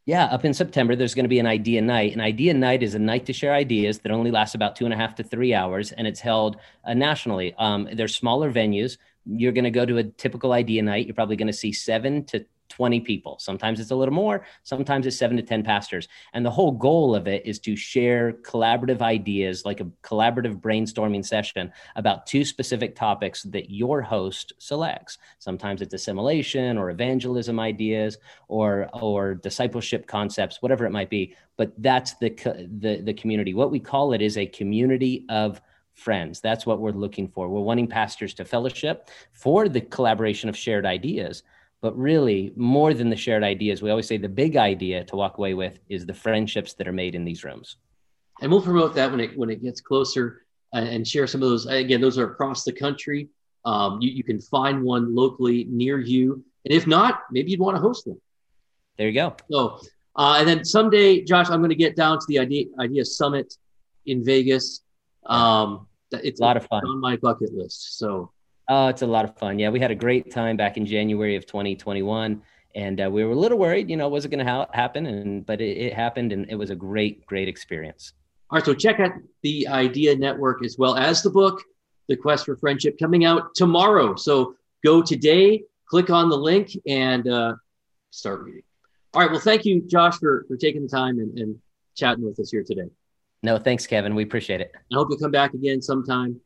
Yeah, 0.06 0.26
up 0.26 0.46
in 0.46 0.54
September, 0.54 0.96
there's 0.96 1.16
going 1.16 1.24
to 1.24 1.30
be 1.30 1.40
an 1.40 1.48
idea 1.48 1.82
night. 1.82 2.14
An 2.14 2.22
idea 2.22 2.54
night 2.54 2.84
is 2.84 2.94
a 2.94 3.00
night 3.00 3.26
to 3.26 3.34
share 3.34 3.54
ideas 3.54 4.00
that 4.00 4.12
only 4.12 4.30
lasts 4.30 4.54
about 4.54 4.76
two 4.76 4.86
and 4.86 4.94
a 4.94 4.98
half 4.98 5.16
to 5.16 5.24
three 5.24 5.52
hours, 5.52 5.92
and 5.92 6.06
it's 6.06 6.20
held 6.20 6.58
uh, 6.84 6.94
nationally. 6.94 7.56
Um, 7.58 7.90
there's 7.92 8.16
smaller 8.16 8.52
venues. 8.52 9.00
You're 9.26 9.52
going 9.52 9.64
to 9.64 9.72
go 9.72 9.84
to 9.84 9.98
a 9.98 10.04
typical 10.04 10.54
idea 10.54 10.84
night. 10.84 11.08
You're 11.08 11.16
probably 11.16 11.38
going 11.38 11.48
to 11.48 11.54
see 11.54 11.72
seven 11.72 12.24
to 12.26 12.46
20 12.70 13.00
people. 13.02 13.38
Sometimes 13.40 13.80
it's 13.80 13.92
a 13.92 13.96
little 13.96 14.14
more, 14.14 14.46
sometimes 14.64 15.06
it's 15.06 15.18
seven 15.18 15.38
to 15.38 15.44
10 15.44 15.64
pastors. 15.64 16.08
And 16.34 16.46
the 16.46 16.52
whole 16.52 16.72
goal 16.72 17.16
of 17.16 17.28
it 17.28 17.46
is 17.46 17.60
to 17.60 17.76
share 17.76 18.34
collaborative 18.34 19.02
ideas, 19.02 19.66
like 19.66 19.80
a 19.80 19.86
collaborative 20.04 20.60
brainstorming 20.60 21.26
session 21.26 21.72
about 21.96 22.26
two 22.26 22.44
specific 22.44 22.96
topics 22.96 23.44
that 23.44 23.70
your 23.70 24.02
host 24.02 24.54
selects. 24.58 25.18
Sometimes 25.40 25.82
it's 25.82 25.94
assimilation 25.94 26.78
or 26.78 26.90
evangelism 26.90 27.60
ideas 27.60 28.18
or, 28.48 28.90
or 28.94 29.36
discipleship 29.36 30.08
concepts, 30.08 30.62
whatever 30.62 30.86
it 30.86 30.92
might 30.92 31.10
be. 31.10 31.36
But 31.58 31.72
that's 31.82 32.16
the, 32.16 32.30
the, 32.80 33.02
the 33.02 33.14
community. 33.14 33.54
What 33.54 33.72
we 33.72 33.80
call 33.80 34.14
it 34.14 34.22
is 34.22 34.38
a 34.38 34.46
community 34.46 35.26
of 35.30 35.62
friends. 35.96 36.42
That's 36.42 36.66
what 36.66 36.80
we're 36.80 36.92
looking 36.92 37.28
for. 37.28 37.48
We're 37.48 37.62
wanting 37.62 37.88
pastors 37.88 38.34
to 38.36 38.46
fellowship 38.46 39.10
for 39.32 39.70
the 39.70 39.82
collaboration 39.82 40.50
of 40.50 40.58
shared 40.58 40.86
ideas 40.86 41.44
but 41.86 41.96
really, 41.96 42.52
more 42.56 42.96
than 42.96 43.12
the 43.12 43.16
shared 43.16 43.44
ideas, 43.44 43.84
we 43.84 43.92
always 43.92 44.08
say 44.08 44.18
the 44.18 44.28
big 44.28 44.58
idea 44.58 45.04
to 45.04 45.16
walk 45.16 45.38
away 45.38 45.54
with 45.54 45.78
is 45.88 46.04
the 46.04 46.16
friendships 46.16 46.74
that 46.74 46.88
are 46.88 46.92
made 46.92 47.14
in 47.14 47.24
these 47.24 47.44
rooms. 47.44 47.78
And 48.42 48.50
we'll 48.50 48.64
promote 48.64 48.96
that 48.96 49.12
when 49.12 49.20
it 49.20 49.38
when 49.38 49.52
it 49.52 49.62
gets 49.62 49.82
closer 49.82 50.48
and 50.74 51.08
share 51.08 51.28
some 51.28 51.44
of 51.44 51.50
those. 51.50 51.68
Again, 51.68 52.02
those 52.02 52.18
are 52.18 52.32
across 52.32 52.64
the 52.64 52.72
country. 52.72 53.30
Um, 53.66 54.02
you, 54.02 54.10
you 54.10 54.24
can 54.24 54.42
find 54.42 54.82
one 54.82 55.14
locally 55.14 55.68
near 55.70 56.00
you, 56.00 56.44
and 56.66 56.74
if 56.74 56.88
not, 56.88 57.20
maybe 57.30 57.52
you'd 57.52 57.60
want 57.60 57.78
to 57.78 57.82
host 57.82 58.08
one. 58.08 58.20
There 58.98 59.08
you 59.08 59.14
go. 59.14 59.36
So, 59.52 59.80
uh, 60.16 60.38
and 60.40 60.48
then 60.48 60.66
someday, 60.66 61.22
Josh, 61.22 61.52
I'm 61.52 61.60
going 61.60 61.70
to 61.70 61.76
get 61.76 61.96
down 61.96 62.18
to 62.18 62.26
the 62.28 62.40
idea 62.40 62.66
idea 62.80 63.06
summit 63.06 63.54
in 64.08 64.26
Vegas. 64.26 64.82
Um, 65.28 65.86
it's 66.12 66.40
a 66.40 66.44
lot 66.44 66.58
of 66.58 66.66
fun 66.66 66.84
on 66.84 67.00
my 67.00 67.16
bucket 67.18 67.54
list. 67.54 68.00
So 68.00 68.32
Oh, 68.68 68.88
it's 68.88 69.02
a 69.04 69.08
lot 69.08 69.26
of 69.26 69.38
fun. 69.38 69.60
Yeah, 69.60 69.70
we 69.70 69.80
had 69.80 69.92
a 69.92 69.96
great 69.96 70.32
time 70.32 70.58
back 70.58 70.78
in 70.78 70.86
January 70.86 71.36
of 71.36 71.46
2021, 71.46 72.42
and 72.74 73.02
uh, 73.02 73.10
we 73.10 73.24
were 73.24 73.32
a 73.32 73.36
little 73.36 73.60
worried, 73.60 73.90
you 73.90 73.98
know, 73.98 74.10
was 74.10 74.26
it 74.26 74.30
going 74.30 74.44
to 74.44 74.52
ha- 74.52 74.68
happen? 74.74 75.06
And 75.06 75.46
but 75.46 75.62
it, 75.62 75.78
it 75.78 75.94
happened, 75.94 76.34
and 76.34 76.50
it 76.50 76.56
was 76.56 76.72
a 76.72 76.76
great, 76.76 77.26
great 77.28 77.48
experience. 77.48 78.14
All 78.50 78.58
right, 78.58 78.66
so 78.66 78.74
check 78.74 79.00
out 79.00 79.12
the 79.44 79.68
Idea 79.68 80.16
Network 80.16 80.64
as 80.66 80.78
well 80.78 80.96
as 80.96 81.22
the 81.22 81.30
book, 81.30 81.62
The 82.08 82.16
Quest 82.16 82.46
for 82.46 82.56
Friendship, 82.58 82.98
coming 82.98 83.24
out 83.24 83.54
tomorrow. 83.56 84.16
So 84.16 84.56
go 84.84 85.02
today, 85.02 85.64
click 85.88 86.10
on 86.10 86.30
the 86.30 86.38
link, 86.38 86.72
and 86.88 87.28
uh, 87.28 87.56
start 88.12 88.42
reading. 88.44 88.64
All 89.14 89.22
right, 89.22 89.32
well, 89.32 89.40
thank 89.40 89.64
you, 89.66 89.82
Josh, 89.82 90.18
for, 90.18 90.46
for 90.48 90.58
taking 90.58 90.82
the 90.82 90.90
time 90.90 91.20
and, 91.20 91.38
and 91.38 91.56
chatting 91.96 92.26
with 92.26 92.40
us 92.40 92.52
here 92.52 92.64
today. 92.64 92.90
No, 93.44 93.58
thanks, 93.58 93.86
Kevin. 93.86 94.16
We 94.16 94.24
appreciate 94.24 94.60
it. 94.60 94.72
I 94.92 94.96
hope 94.96 95.08
you'll 95.10 95.20
come 95.20 95.32
back 95.32 95.54
again 95.54 95.82
sometime. 95.82 96.42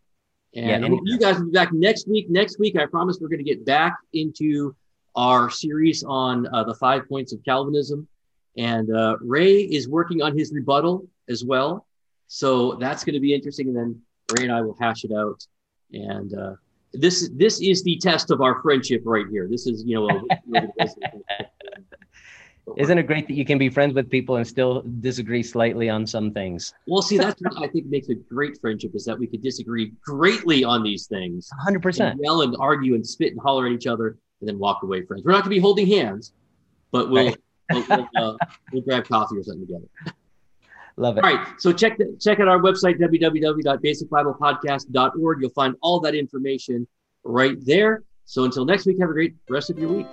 And 0.55 0.83
yeah, 0.83 0.99
you 1.03 1.19
guys 1.19 1.37
will 1.37 1.45
be 1.45 1.51
back 1.51 1.71
next 1.71 2.07
week. 2.07 2.29
Next 2.29 2.59
week, 2.59 2.75
I 2.77 2.85
promise 2.85 3.19
we're 3.21 3.27
going 3.27 3.43
to 3.43 3.49
get 3.49 3.65
back 3.65 3.97
into 4.13 4.75
our 5.15 5.49
series 5.49 6.03
on 6.03 6.47
uh, 6.47 6.63
the 6.63 6.73
five 6.73 7.07
points 7.07 7.33
of 7.33 7.43
Calvinism. 7.43 8.07
And 8.57 8.93
uh, 8.93 9.17
Ray 9.21 9.57
is 9.61 9.87
working 9.87 10.21
on 10.21 10.37
his 10.37 10.51
rebuttal 10.51 11.07
as 11.29 11.43
well. 11.43 11.85
So 12.27 12.75
that's 12.75 13.03
going 13.03 13.13
to 13.13 13.19
be 13.19 13.33
interesting. 13.33 13.67
And 13.67 13.77
then 13.77 14.01
Ray 14.35 14.45
and 14.45 14.51
I 14.51 14.61
will 14.61 14.77
hash 14.79 15.03
it 15.03 15.11
out. 15.11 15.45
And 15.93 16.33
uh, 16.33 16.53
this 16.93 17.29
this 17.35 17.61
is 17.61 17.83
the 17.83 17.97
test 17.97 18.31
of 18.31 18.41
our 18.41 18.61
friendship 18.61 19.03
right 19.05 19.25
here. 19.29 19.47
This 19.47 19.67
is 19.67 19.83
you 19.85 20.07
know. 20.07 20.27
Isn't 22.79 22.97
it 22.97 23.05
great 23.07 23.27
that 23.27 23.33
you 23.33 23.43
can 23.43 23.57
be 23.57 23.69
friends 23.69 23.93
with 23.93 24.09
people 24.09 24.37
and 24.37 24.47
still 24.47 24.85
disagree 25.01 25.43
slightly 25.43 25.89
on 25.89 26.07
some 26.07 26.31
things? 26.31 26.73
Well, 26.87 27.01
see, 27.01 27.17
that's 27.17 27.41
what 27.41 27.61
I 27.61 27.67
think 27.67 27.87
makes 27.87 28.07
a 28.07 28.15
great 28.15 28.57
friendship 28.61 28.95
is 28.95 29.03
that 29.03 29.19
we 29.19 29.27
could 29.27 29.43
disagree 29.43 29.91
greatly 30.01 30.63
on 30.63 30.81
these 30.81 31.05
things. 31.05 31.49
100%. 31.67 32.11
And 32.11 32.21
yell 32.23 32.43
and 32.43 32.55
argue 32.57 32.95
and 32.95 33.05
spit 33.05 33.33
and 33.33 33.41
holler 33.41 33.65
at 33.65 33.73
each 33.73 33.85
other 33.85 34.17
and 34.39 34.47
then 34.47 34.57
walk 34.57 34.83
away 34.83 35.05
friends. 35.05 35.25
We're 35.25 35.33
not 35.33 35.43
going 35.43 35.49
to 35.49 35.55
be 35.57 35.59
holding 35.59 35.87
hands, 35.87 36.31
but 36.91 37.09
we'll, 37.09 37.25
right. 37.25 37.37
we'll, 37.73 37.85
we'll, 37.89 38.07
uh, 38.15 38.37
we'll 38.71 38.83
grab 38.83 39.05
coffee 39.05 39.35
or 39.35 39.43
something 39.43 39.67
together. 39.67 39.89
Love 40.95 41.17
it. 41.17 41.25
All 41.25 41.35
right. 41.35 41.45
So 41.57 41.73
check 41.73 41.97
the, 41.97 42.15
check 42.17 42.39
out 42.39 42.47
our 42.47 42.59
website, 42.59 42.97
www.basicbiblepodcast.org. 42.97 45.41
You'll 45.41 45.49
find 45.49 45.75
all 45.81 45.99
that 45.99 46.15
information 46.15 46.87
right 47.25 47.57
there. 47.65 48.03
So 48.23 48.45
until 48.45 48.63
next 48.63 48.85
week, 48.85 49.01
have 49.01 49.09
a 49.09 49.13
great 49.13 49.35
rest 49.49 49.69
of 49.69 49.77
your 49.77 49.89
week. 49.89 50.07